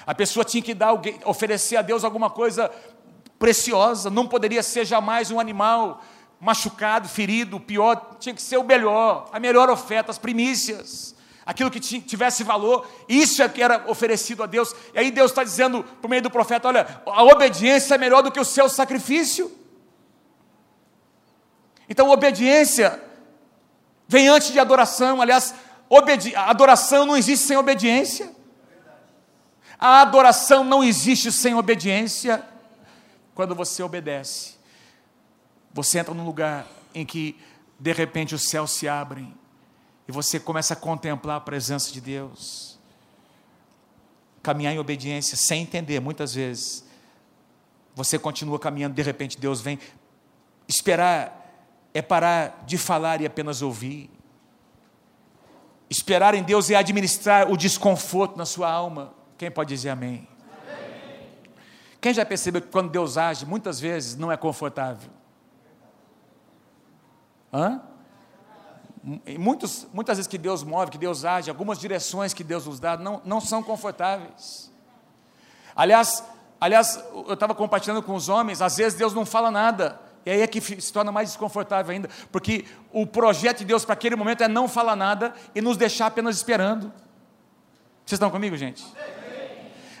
[0.05, 0.93] A pessoa tinha que dar,
[1.25, 2.71] oferecer a Deus alguma coisa
[3.39, 6.03] preciosa, não poderia ser jamais um animal
[6.39, 11.14] machucado, ferido, pior, tinha que ser o melhor, a melhor oferta, as primícias,
[11.45, 14.75] aquilo que tivesse valor, isso é que era oferecido a Deus.
[14.93, 18.31] E aí Deus está dizendo por meio do profeta: olha, a obediência é melhor do
[18.31, 19.51] que o seu sacrifício.
[21.87, 22.99] Então, obediência
[24.07, 25.21] vem antes de adoração.
[25.21, 25.53] Aliás,
[26.35, 28.33] adoração não existe sem obediência.
[29.77, 32.43] A adoração não existe sem obediência.
[33.35, 34.55] Quando você obedece,
[35.71, 37.37] você entra num lugar em que
[37.77, 39.37] de repente os céus se abrem
[40.07, 42.77] e você começa a contemplar a presença de Deus.
[44.43, 46.85] Caminhar em obediência sem entender, muitas vezes.
[47.95, 49.79] Você continua caminhando, de repente Deus vem.
[50.67, 51.41] Esperar
[51.93, 54.09] é parar de falar e apenas ouvir.
[55.89, 59.13] Esperar em Deus é administrar o desconforto na sua alma.
[59.37, 60.27] Quem pode dizer amém?
[60.51, 61.29] amém?
[62.01, 65.09] Quem já percebeu que quando Deus age, muitas vezes não é confortável?
[67.53, 67.81] Hã?
[69.37, 72.97] Muitos, muitas vezes que Deus move, que Deus age, algumas direções que Deus nos dá,
[72.97, 74.71] não, não são confortáveis.
[75.75, 76.23] Aliás,
[76.59, 80.41] aliás, eu estava compartilhando com os homens, às vezes Deus não fala nada, e aí
[80.41, 84.41] é que se torna mais desconfortável ainda, porque o projeto de Deus para aquele momento
[84.41, 86.91] é não falar nada e nos deixar apenas esperando.
[88.03, 88.83] Vocês estão comigo, gente?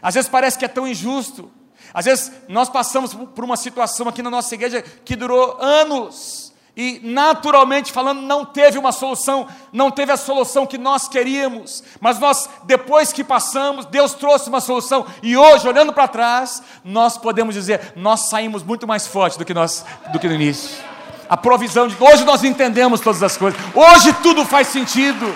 [0.01, 1.51] Às vezes parece que é tão injusto.
[1.93, 6.99] Às vezes nós passamos por uma situação aqui na nossa igreja que durou anos e
[7.03, 12.49] naturalmente falando não teve uma solução, não teve a solução que nós queríamos, mas nós
[12.63, 17.93] depois que passamos, Deus trouxe uma solução e hoje olhando para trás, nós podemos dizer,
[17.95, 20.77] nós saímos muito mais forte do que nós do que no início.
[21.29, 23.59] A provisão de hoje nós entendemos todas as coisas.
[23.73, 25.33] Hoje tudo faz sentido.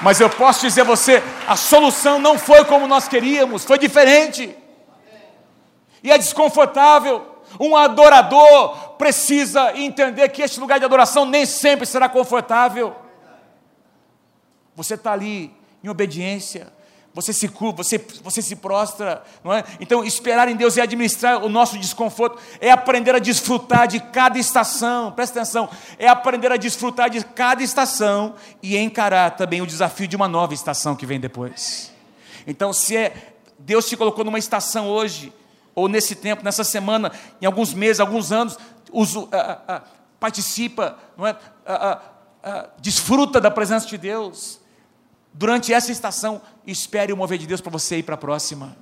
[0.00, 4.56] Mas eu posso dizer a você, a solução não foi como nós queríamos, foi diferente.
[6.02, 7.34] E é desconfortável.
[7.58, 12.94] Um adorador precisa entender que este lugar de adoração nem sempre será confortável.
[14.74, 16.72] Você está ali em obediência,
[17.16, 19.64] você se curva, você, você se prostra, não é?
[19.80, 24.38] Então, esperar em Deus é administrar o nosso desconforto, é aprender a desfrutar de cada
[24.38, 30.06] estação, presta atenção, é aprender a desfrutar de cada estação e encarar também o desafio
[30.06, 31.90] de uma nova estação que vem depois.
[32.46, 35.32] Então, se é Deus te colocou numa estação hoje,
[35.74, 38.58] ou nesse tempo, nessa semana, em alguns meses, alguns anos,
[38.92, 39.82] uso, uh, uh,
[40.18, 41.36] participa, não é?
[42.78, 44.60] Desfruta da presença de Deus
[45.36, 48.76] durante essa estação, espere o mover de Deus para você ir para a próxima.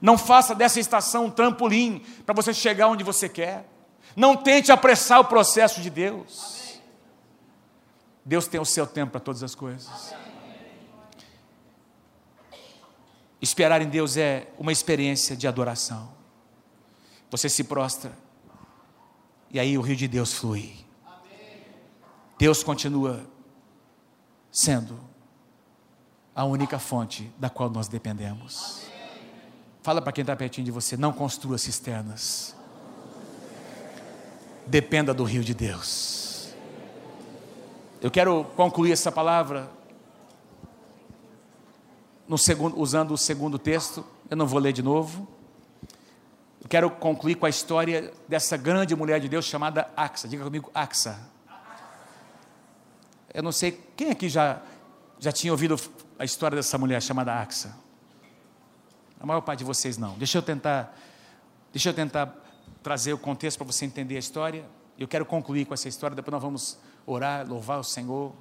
[0.00, 3.66] Não faça dessa estação um trampolim para você chegar onde você quer.
[4.14, 6.80] Não tente apressar o processo de Deus.
[8.24, 9.88] Deus tem o seu tempo para todas as coisas.
[13.40, 16.12] Esperar em Deus é uma experiência de adoração.
[17.30, 18.12] Você se prostra,
[19.50, 20.74] e aí o rio de Deus flui.
[22.38, 23.20] Deus continua
[24.52, 24.98] sendo
[26.34, 28.82] a única fonte da qual nós dependemos.
[29.82, 32.54] Fala para quem está pertinho de você: não construa cisternas.
[34.66, 36.54] Dependa do rio de Deus.
[38.00, 39.68] Eu quero concluir essa palavra
[42.36, 44.04] segundo, usando o segundo texto.
[44.28, 45.26] Eu não vou ler de novo.
[46.68, 50.28] Quero concluir com a história dessa grande mulher de Deus chamada Axa.
[50.28, 51.18] Diga comigo, Axa.
[53.32, 54.60] Eu não sei quem aqui já,
[55.18, 55.76] já tinha ouvido
[56.18, 57.74] a história dessa mulher chamada Axa.
[59.18, 60.18] A maior parte de vocês não.
[60.18, 60.94] Deixa eu tentar,
[61.72, 62.34] deixa eu tentar
[62.82, 64.64] trazer o contexto para você entender a história.
[64.98, 68.32] Eu quero concluir com essa história, depois nós vamos orar, louvar o Senhor.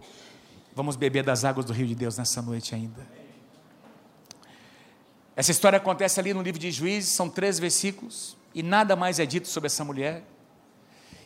[0.76, 3.17] Vamos beber das águas do rio de Deus nessa noite ainda.
[5.38, 9.26] Essa história acontece ali no livro de Juízes, são três versículos, e nada mais é
[9.26, 10.24] dito sobre essa mulher.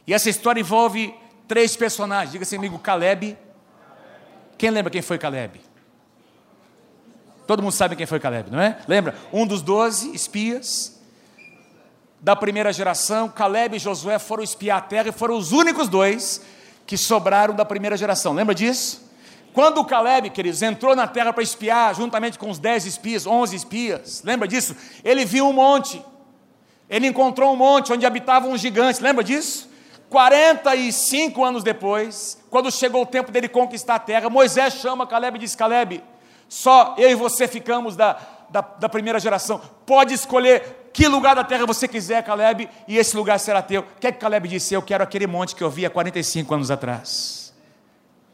[0.06, 1.16] E essa história envolve
[1.48, 2.34] três personagens.
[2.34, 3.38] Diga assim, amigo, Caleb.
[4.58, 5.62] Quem lembra quem foi Caleb?
[7.48, 8.80] Todo mundo sabe quem foi Caleb, não é?
[8.86, 9.16] Lembra?
[9.32, 11.00] Um dos doze espias
[12.20, 16.42] da primeira geração, Caleb e Josué foram espiar a terra e foram os únicos dois
[16.86, 18.34] que sobraram da primeira geração.
[18.34, 19.10] Lembra disso?
[19.54, 23.56] Quando o Caleb, queridos, entrou na terra para espiar, juntamente com os dez espias, onze
[23.56, 24.76] espias, lembra disso?
[25.04, 26.04] Ele viu um monte,
[26.90, 29.70] ele encontrou um monte onde habitavam os gigantes, lembra disso?
[30.10, 35.40] 45 anos depois, quando chegou o tempo dele conquistar a terra, Moisés chama Caleb e
[35.40, 36.04] diz: Caleb,
[36.50, 41.46] só eu e você ficamos da, da, da primeira geração, pode escolher que lugar da
[41.46, 43.82] terra você quiser, Caleb, e esse lugar será teu.
[43.82, 44.74] O que é que Caleb disse?
[44.74, 47.54] Eu quero aquele monte que eu vi há 45 anos atrás.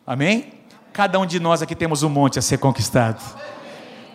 [0.06, 0.57] Amém?
[0.98, 3.22] Cada um de nós aqui temos um monte a ser conquistado.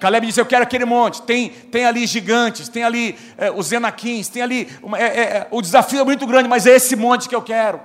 [0.00, 1.22] Caleb disse: Eu quero aquele monte.
[1.22, 4.68] Tem, tem ali gigantes, tem ali é, os Enaquins, tem ali.
[4.82, 7.80] Uma, é, é, o desafio é muito grande, mas é esse monte que eu quero.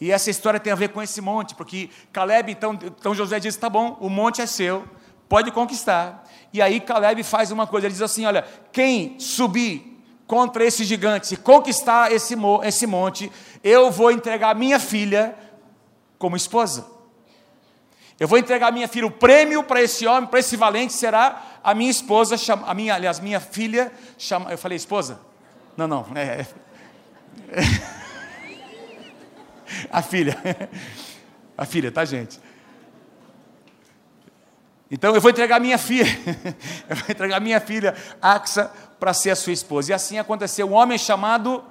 [0.00, 3.54] E essa história tem a ver com esse monte, porque Caleb, então, então José diz:
[3.54, 4.82] Tá bom, o monte é seu,
[5.28, 6.28] pode conquistar.
[6.52, 11.36] E aí Caleb faz uma coisa: ele diz assim: Olha, quem subir contra esse gigante,
[11.36, 12.34] conquistar esse,
[12.64, 13.30] esse monte,
[13.62, 15.36] eu vou entregar minha filha
[16.18, 16.91] como esposa.
[18.22, 21.74] Eu vou entregar minha filha, o prêmio para esse homem, para esse valente, será a
[21.74, 25.18] minha esposa, a minha, aliás, minha filha, chama, eu falei esposa?
[25.76, 26.46] Não, não, é,
[27.50, 27.60] é
[29.90, 30.38] a filha,
[31.58, 32.38] a filha, tá gente?
[34.88, 36.06] Então eu vou entregar minha filha,
[36.88, 38.70] eu vou entregar minha filha, Axa,
[39.00, 39.90] para ser a sua esposa.
[39.90, 40.68] E assim aconteceu.
[40.68, 41.64] Um homem chamado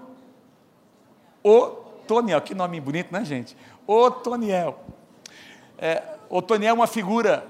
[1.41, 3.55] Otoniel, que nome bonito, né, gente?
[3.87, 4.83] Otoniel.
[5.77, 7.45] É, Otoniel é uma figura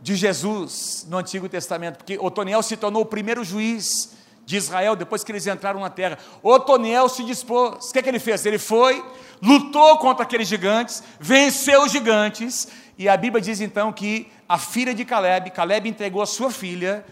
[0.00, 5.22] de Jesus no Antigo Testamento, porque Otoniel se tornou o primeiro juiz de Israel depois
[5.22, 6.18] que eles entraram na terra.
[6.42, 7.88] Otoniel se dispôs.
[7.88, 8.44] O que, é que ele fez?
[8.44, 9.04] Ele foi,
[9.40, 12.66] lutou contra aqueles gigantes, venceu os gigantes,
[12.98, 17.06] e a Bíblia diz então que a filha de Caleb, Caleb entregou a sua filha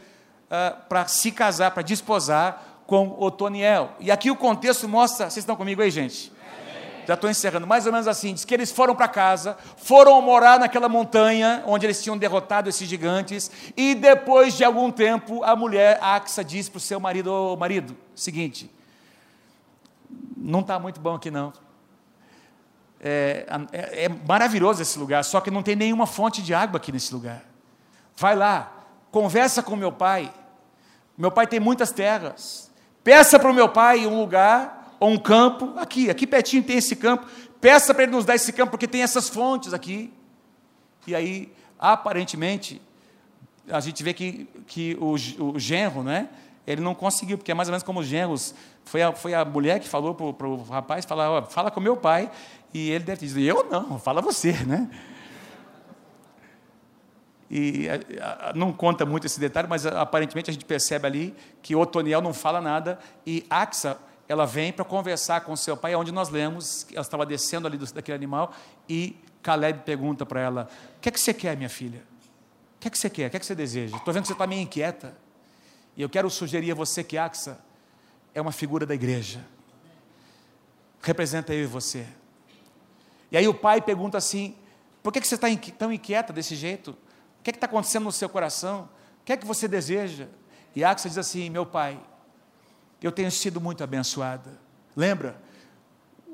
[0.46, 3.92] uh, para se casar, para desposar com Otoniel.
[4.00, 6.32] E aqui o contexto mostra, vocês estão comigo aí, gente?
[7.06, 10.58] Já estou encerrando, mais ou menos assim, diz que eles foram para casa, foram morar
[10.58, 15.98] naquela montanha onde eles tinham derrotado esses gigantes, e depois de algum tempo, a mulher,
[16.00, 18.70] Axa, diz para o seu marido, oh, marido, seguinte,
[20.36, 21.52] não está muito bom aqui não,
[23.00, 26.90] é, é, é maravilhoso esse lugar, só que não tem nenhuma fonte de água aqui
[26.92, 27.42] nesse lugar,
[28.16, 28.72] vai lá,
[29.10, 30.32] conversa com meu pai,
[31.16, 32.70] meu pai tem muitas terras,
[33.02, 36.96] peça para o meu pai um lugar ou um campo, aqui, aqui pertinho tem esse
[36.96, 37.26] campo,
[37.60, 40.12] peça para ele nos dar esse campo, porque tem essas fontes aqui.
[41.06, 42.80] E aí, aparentemente,
[43.68, 46.28] a gente vê que, que o, o genro, né,
[46.66, 49.44] ele não conseguiu, porque é mais ou menos como os genros, foi a, foi a
[49.44, 52.30] mulher que falou para o rapaz, falar, fala com meu pai,
[52.72, 54.90] e ele deve dizer, eu não, fala você, né?
[57.50, 57.86] E
[58.54, 62.60] não conta muito esse detalhe, mas aparentemente a gente percebe ali que Otoniel não fala
[62.60, 67.26] nada, e Axa ela vem para conversar com seu pai, onde nós lemos, ela estava
[67.26, 68.54] descendo ali do, daquele animal,
[68.88, 72.02] e Caleb pergunta para ela: O que é que você quer, minha filha?
[72.76, 73.26] O que é que você quer?
[73.26, 73.96] O que é que você deseja?
[73.96, 75.16] Estou vendo que você está meio inquieta.
[75.96, 77.58] E eu quero sugerir a você que Axa
[78.34, 79.44] é uma figura da igreja.
[81.00, 82.06] Representa eu e você.
[83.30, 84.56] E aí o pai pergunta assim:
[85.02, 85.48] Por que, que você está
[85.78, 86.96] tão inquieta desse jeito?
[87.40, 88.88] O que é está acontecendo no seu coração?
[89.20, 90.26] O que é que você deseja?
[90.74, 92.00] E Axa diz assim: Meu pai,
[93.04, 94.58] eu tenho sido muito abençoada.
[94.96, 95.36] Lembra?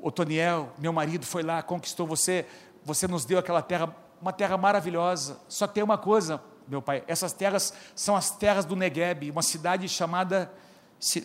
[0.01, 2.45] Otoniel, meu marido, foi lá, conquistou você,
[2.83, 5.37] você nos deu aquela terra, uma terra maravilhosa.
[5.49, 9.87] Só tem uma coisa, meu pai, essas terras são as terras do Negueb, uma cidade
[9.89, 10.51] chamada,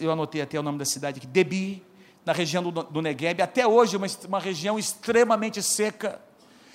[0.01, 1.83] eu anotei até o nome da cidade aqui, Debi,
[2.25, 6.21] na região do, do Negueb, até hoje uma, uma região extremamente seca.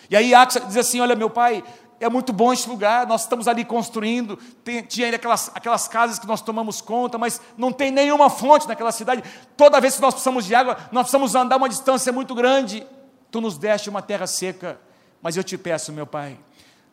[0.10, 1.62] E aí Axa diz assim: Olha, meu pai,
[2.02, 6.18] é muito bom este lugar, nós estamos ali construindo, tem, tinha ainda aquelas, aquelas casas
[6.18, 9.24] que nós tomamos conta, mas não tem nenhuma fonte naquela cidade.
[9.56, 12.86] Toda vez que nós precisamos de água, nós precisamos andar uma distância muito grande.
[13.30, 14.82] Tu nos deste uma terra seca,
[15.22, 16.40] mas eu te peço, meu Pai,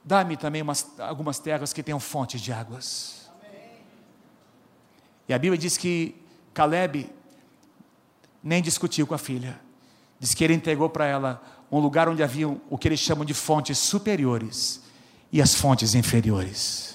[0.05, 3.31] dá-me também umas, algumas terras que tenham fontes de águas.
[3.41, 3.61] Amém.
[5.27, 6.15] E a Bíblia diz que
[6.53, 7.11] Caleb
[8.45, 9.59] nem discutiu com a filha,
[10.21, 11.43] diz que ele entregou para ela
[11.73, 14.87] um lugar onde havia o que eles chamam de fontes superiores
[15.33, 16.89] e as fontes inferiores.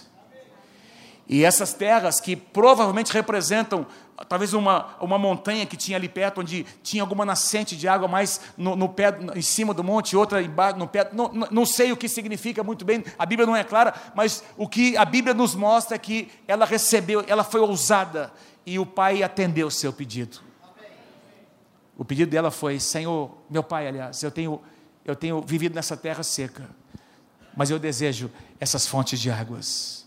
[1.27, 3.87] E essas terras que provavelmente representam
[4.27, 8.41] talvez uma, uma montanha que tinha ali perto, onde tinha alguma nascente de água mais
[8.57, 11.09] no, no pé, em cima do monte, outra embaixo, no pé.
[11.13, 14.67] Não, não, sei o que significa muito bem, a Bíblia não é clara, mas o
[14.67, 18.31] que a Bíblia nos mostra é que ela recebeu, ela foi ousada
[18.65, 20.41] e o pai atendeu o seu pedido.
[21.97, 24.61] O pedido dela foi: Senhor, meu pai, aliás, eu tenho,
[25.05, 26.82] eu tenho vivido nessa terra seca
[27.55, 30.05] mas eu desejo essas fontes de águas.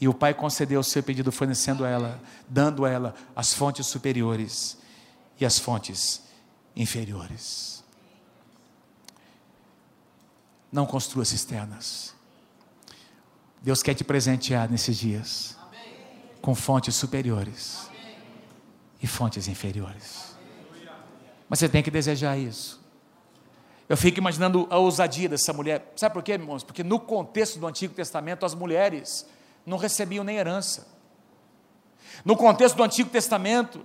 [0.00, 3.86] E o Pai concedeu o seu pedido, fornecendo a ela, dando a ela as fontes
[3.86, 4.76] superiores
[5.40, 6.22] e as fontes
[6.76, 7.82] inferiores.
[10.70, 12.14] Não construa cisternas.
[13.62, 15.56] Deus quer te presentear nesses dias
[16.42, 17.88] com fontes superiores
[19.02, 20.36] e fontes inferiores.
[21.48, 22.83] Mas você tem que desejar isso.
[23.88, 25.92] Eu fico imaginando a ousadia dessa mulher.
[25.94, 26.64] Sabe por quê, irmãos?
[26.64, 29.26] Porque no contexto do Antigo Testamento, as mulheres
[29.66, 30.86] não recebiam nem herança.
[32.24, 33.84] No contexto do Antigo Testamento,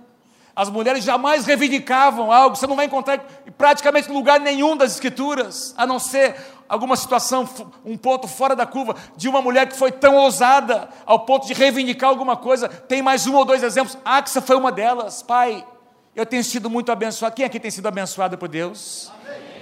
[0.56, 2.56] as mulheres jamais reivindicavam algo.
[2.56, 3.18] Você não vai encontrar
[3.58, 6.36] praticamente em lugar nenhum das Escrituras, a não ser
[6.68, 7.48] alguma situação,
[7.84, 11.52] um ponto fora da curva, de uma mulher que foi tão ousada ao ponto de
[11.52, 12.68] reivindicar alguma coisa.
[12.68, 13.98] Tem mais um ou dois exemplos.
[14.04, 15.22] Axa foi uma delas.
[15.22, 15.66] Pai,
[16.14, 17.34] eu tenho sido muito abençoado.
[17.34, 19.10] Quem aqui tem sido abençoado por Deus?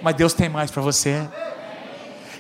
[0.03, 1.29] Mas Deus tem mais para você.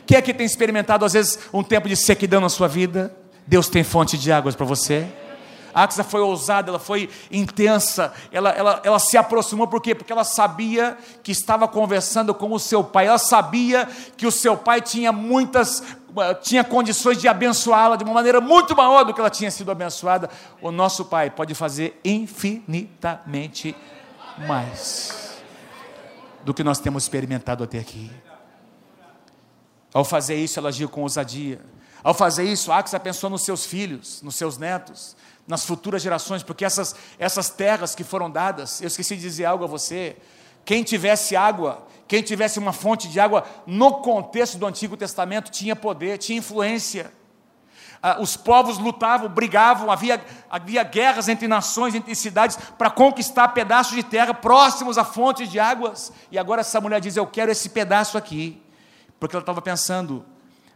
[0.06, 3.14] Quem aqui tem experimentado, às vezes, um tempo de sequidão na sua vida?
[3.46, 5.06] Deus tem fonte de águas para você.
[5.74, 9.94] A Axa foi ousada, ela foi intensa, ela, ela, ela se aproximou, por quê?
[9.94, 13.86] Porque ela sabia que estava conversando com o seu pai, ela sabia
[14.16, 15.82] que o seu pai tinha muitas,
[16.42, 20.30] tinha condições de abençoá-la de uma maneira muito maior do que ela tinha sido abençoada.
[20.62, 23.76] O nosso pai pode fazer infinitamente
[24.46, 25.27] mais
[26.48, 28.10] do que nós temos experimentado até aqui.
[29.92, 31.60] Ao fazer isso, ela agiu com ousadia.
[32.02, 35.14] Ao fazer isso, Axa pensou nos seus filhos, nos seus netos,
[35.46, 39.64] nas futuras gerações, porque essas, essas terras que foram dadas, eu esqueci de dizer algo
[39.64, 40.16] a você.
[40.64, 45.76] Quem tivesse água, quem tivesse uma fonte de água no contexto do Antigo Testamento tinha
[45.76, 47.12] poder, tinha influência.
[48.02, 53.96] Ah, os povos lutavam, brigavam, havia, havia guerras entre nações, entre cidades, para conquistar pedaços
[53.96, 56.12] de terra próximos a fontes de águas.
[56.30, 58.62] E agora essa mulher diz: Eu quero esse pedaço aqui,
[59.18, 60.24] porque ela estava pensando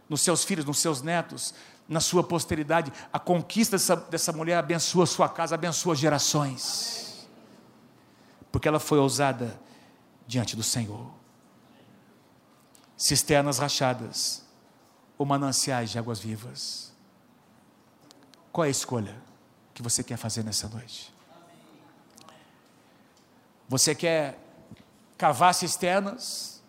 [0.09, 1.53] nos seus filhos, nos seus netos,
[1.87, 2.91] na sua posteridade.
[3.11, 7.27] A conquista dessa, dessa mulher abençoa sua casa, abençoa gerações,
[8.51, 9.59] porque ela foi ousada
[10.27, 11.09] diante do Senhor.
[12.97, 14.45] Cisternas rachadas,
[15.17, 16.92] ou mananciais de águas vivas.
[18.53, 19.15] Qual é a escolha
[19.73, 21.11] que você quer fazer nessa noite?
[23.67, 24.37] Você quer
[25.17, 26.61] cavar cisternas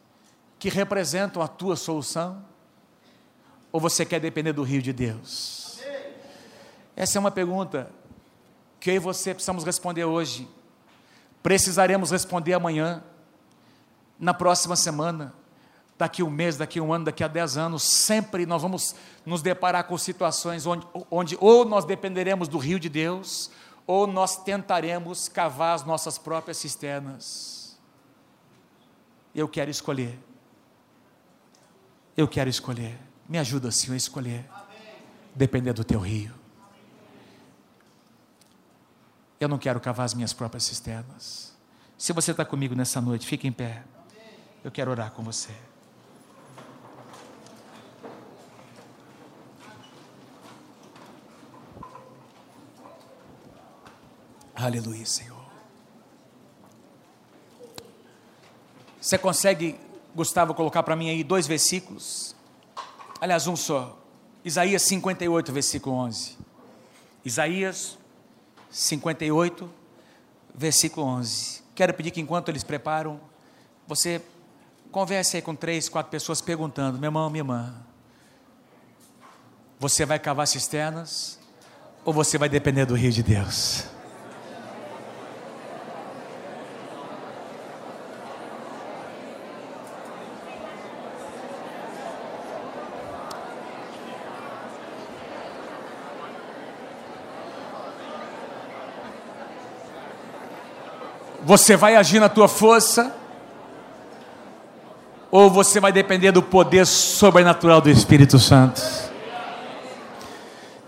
[0.58, 2.42] que representam a tua solução?
[3.70, 5.78] Ou você quer depender do rio de Deus?
[6.96, 7.90] Essa é uma pergunta
[8.80, 10.48] que eu e você precisamos responder hoje.
[11.42, 13.04] Precisaremos responder amanhã,
[14.18, 15.34] na próxima semana
[15.96, 19.84] daqui um mês, daqui um ano, daqui a dez anos, sempre nós vamos nos deparar
[19.84, 23.50] com situações onde, onde ou nós dependeremos do rio de Deus,
[23.86, 27.78] ou nós tentaremos cavar as nossas próprias cisternas.
[29.34, 30.18] Eu quero escolher.
[32.16, 32.98] Eu quero escolher.
[33.28, 34.48] Me ajuda, Senhor, a escolher.
[35.34, 36.32] Depender do teu rio.
[39.40, 41.52] Eu não quero cavar as minhas próprias cisternas.
[41.98, 43.82] Se você está comigo nessa noite, fique em pé.
[44.62, 45.52] Eu quero orar com você.
[54.64, 55.44] Aleluia, Senhor.
[58.98, 59.78] Você consegue,
[60.14, 62.34] Gustavo, colocar para mim aí dois versículos?
[63.20, 63.98] Aliás, um só.
[64.42, 66.38] Isaías 58, versículo 11.
[67.26, 67.98] Isaías
[68.70, 69.70] 58,
[70.54, 71.62] versículo 11.
[71.74, 73.20] Quero pedir que enquanto eles preparam,
[73.86, 74.22] você
[74.90, 77.74] converse aí com três, quatro pessoas perguntando: meu irmão, minha irmã,
[79.78, 81.38] você vai cavar cisternas
[82.02, 83.92] ou você vai depender do rio de Deus?
[101.44, 103.14] Você vai agir na tua força?
[105.30, 108.80] Ou você vai depender do poder sobrenatural do Espírito Santo?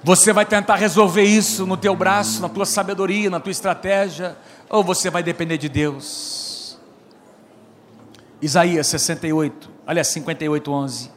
[0.03, 4.37] Você vai tentar resolver isso no teu braço, na tua sabedoria, na tua estratégia,
[4.71, 6.79] ou você vai depender de Deus?
[8.41, 11.11] Isaías 68, aliás 58, 11.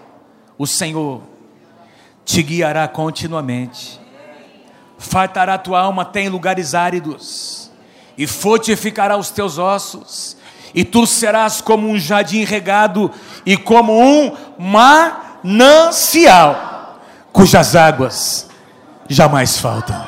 [0.58, 1.22] O Senhor
[2.26, 4.02] te guiará continuamente,
[4.98, 7.59] fartará tua alma até em lugares áridos,
[8.20, 10.36] e fortificará os teus ossos,
[10.76, 13.10] e tu serás como um jardim regado
[13.46, 14.36] e como um
[15.42, 17.00] manancial,
[17.32, 18.50] cujas águas
[19.08, 20.06] jamais faltam.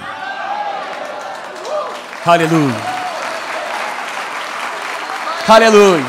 [2.26, 2.76] Aleluia.
[5.48, 6.06] Aleluia.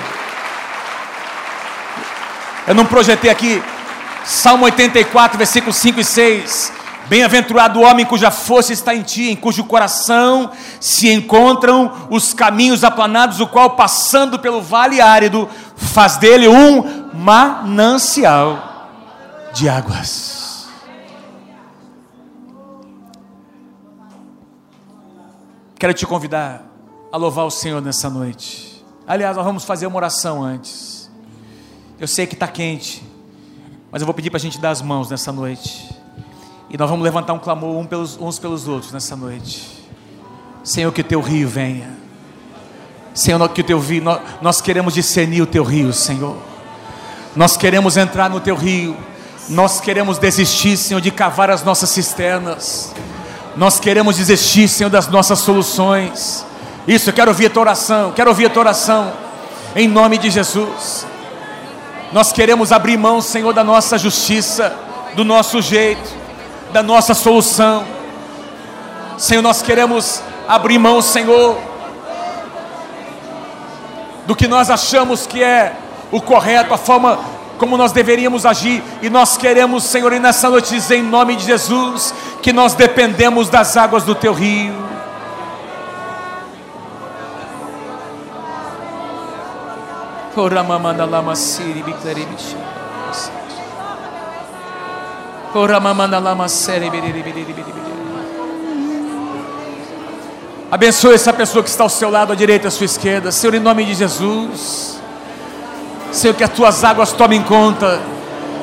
[2.67, 3.63] Eu não projetei aqui
[4.25, 6.73] Salmo 84, versículos 5 e 6.
[7.13, 10.51] Bem-aventurado o homem cuja força está em ti, em cujo coração
[10.81, 15.47] se encontram os caminhos aplanados, o qual, passando pelo vale árido,
[15.77, 18.89] faz dele um manancial
[19.53, 20.67] de águas.
[25.79, 26.63] Quero te convidar
[27.13, 28.83] a louvar o Senhor nessa noite.
[29.07, 31.11] Aliás, nós vamos fazer uma oração antes.
[32.01, 33.07] Eu sei que está quente,
[33.91, 36.02] mas eu vou pedir para a gente dar as mãos nessa noite.
[36.73, 39.69] E nós vamos levantar um clamor pelos, uns pelos outros nessa noite.
[40.65, 41.91] Senhor, que o teu rio venha.
[43.13, 46.35] Senhor, que o teu rio, nós, nós queremos discernir o teu rio, Senhor.
[47.37, 48.97] Nós queremos entrar no teu rio.
[49.51, 52.95] Nós queremos desistir, Senhor, de cavar as nossas cisternas.
[53.55, 56.47] Nós queremos desistir, Senhor, das nossas soluções.
[56.89, 58.13] Isso, eu quero ouvir a tua oração.
[58.13, 59.13] Quero ouvir a tua oração.
[59.77, 61.07] Em nome de Jesus.
[62.15, 64.75] Nós queremos abrir mão, Senhor, da nossa justiça,
[65.15, 66.22] do nosso jeito,
[66.73, 67.85] da nossa solução.
[69.19, 71.57] Senhor, nós queremos abrir mão, Senhor,
[74.27, 75.75] do que nós achamos que é
[76.11, 77.19] o correto, a forma
[77.59, 81.45] como nós deveríamos agir, e nós queremos, Senhor, e nessa noite dizer em nome de
[81.45, 82.13] Jesus,
[82.43, 84.75] que nós dependemos das águas do teu rio.
[90.35, 91.85] Ora mamanda lama siri
[100.71, 103.31] Abençoe essa pessoa que está ao seu lado, à direita, à sua esquerda.
[103.31, 104.99] Senhor, em nome de Jesus.
[106.11, 108.01] Senhor, que as tuas águas tomem conta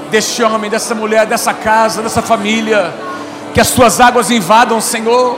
[0.09, 2.91] deste homem, dessa mulher, dessa casa, dessa família.
[3.53, 5.37] Que as tuas águas invadam, Senhor.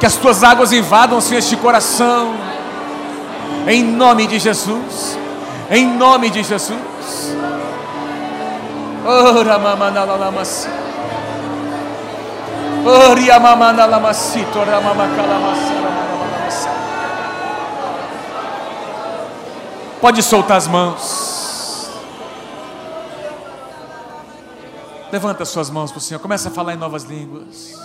[0.00, 2.34] Que as tuas águas invadam, Senhor, este coração.
[3.66, 5.18] Em nome de Jesus.
[5.70, 6.78] Em nome de Jesus.
[9.04, 10.30] Ora mamakala
[20.00, 21.90] Pode soltar as mãos.
[25.12, 26.20] Levanta suas mãos para o Senhor.
[26.20, 27.83] Começa a falar em novas línguas.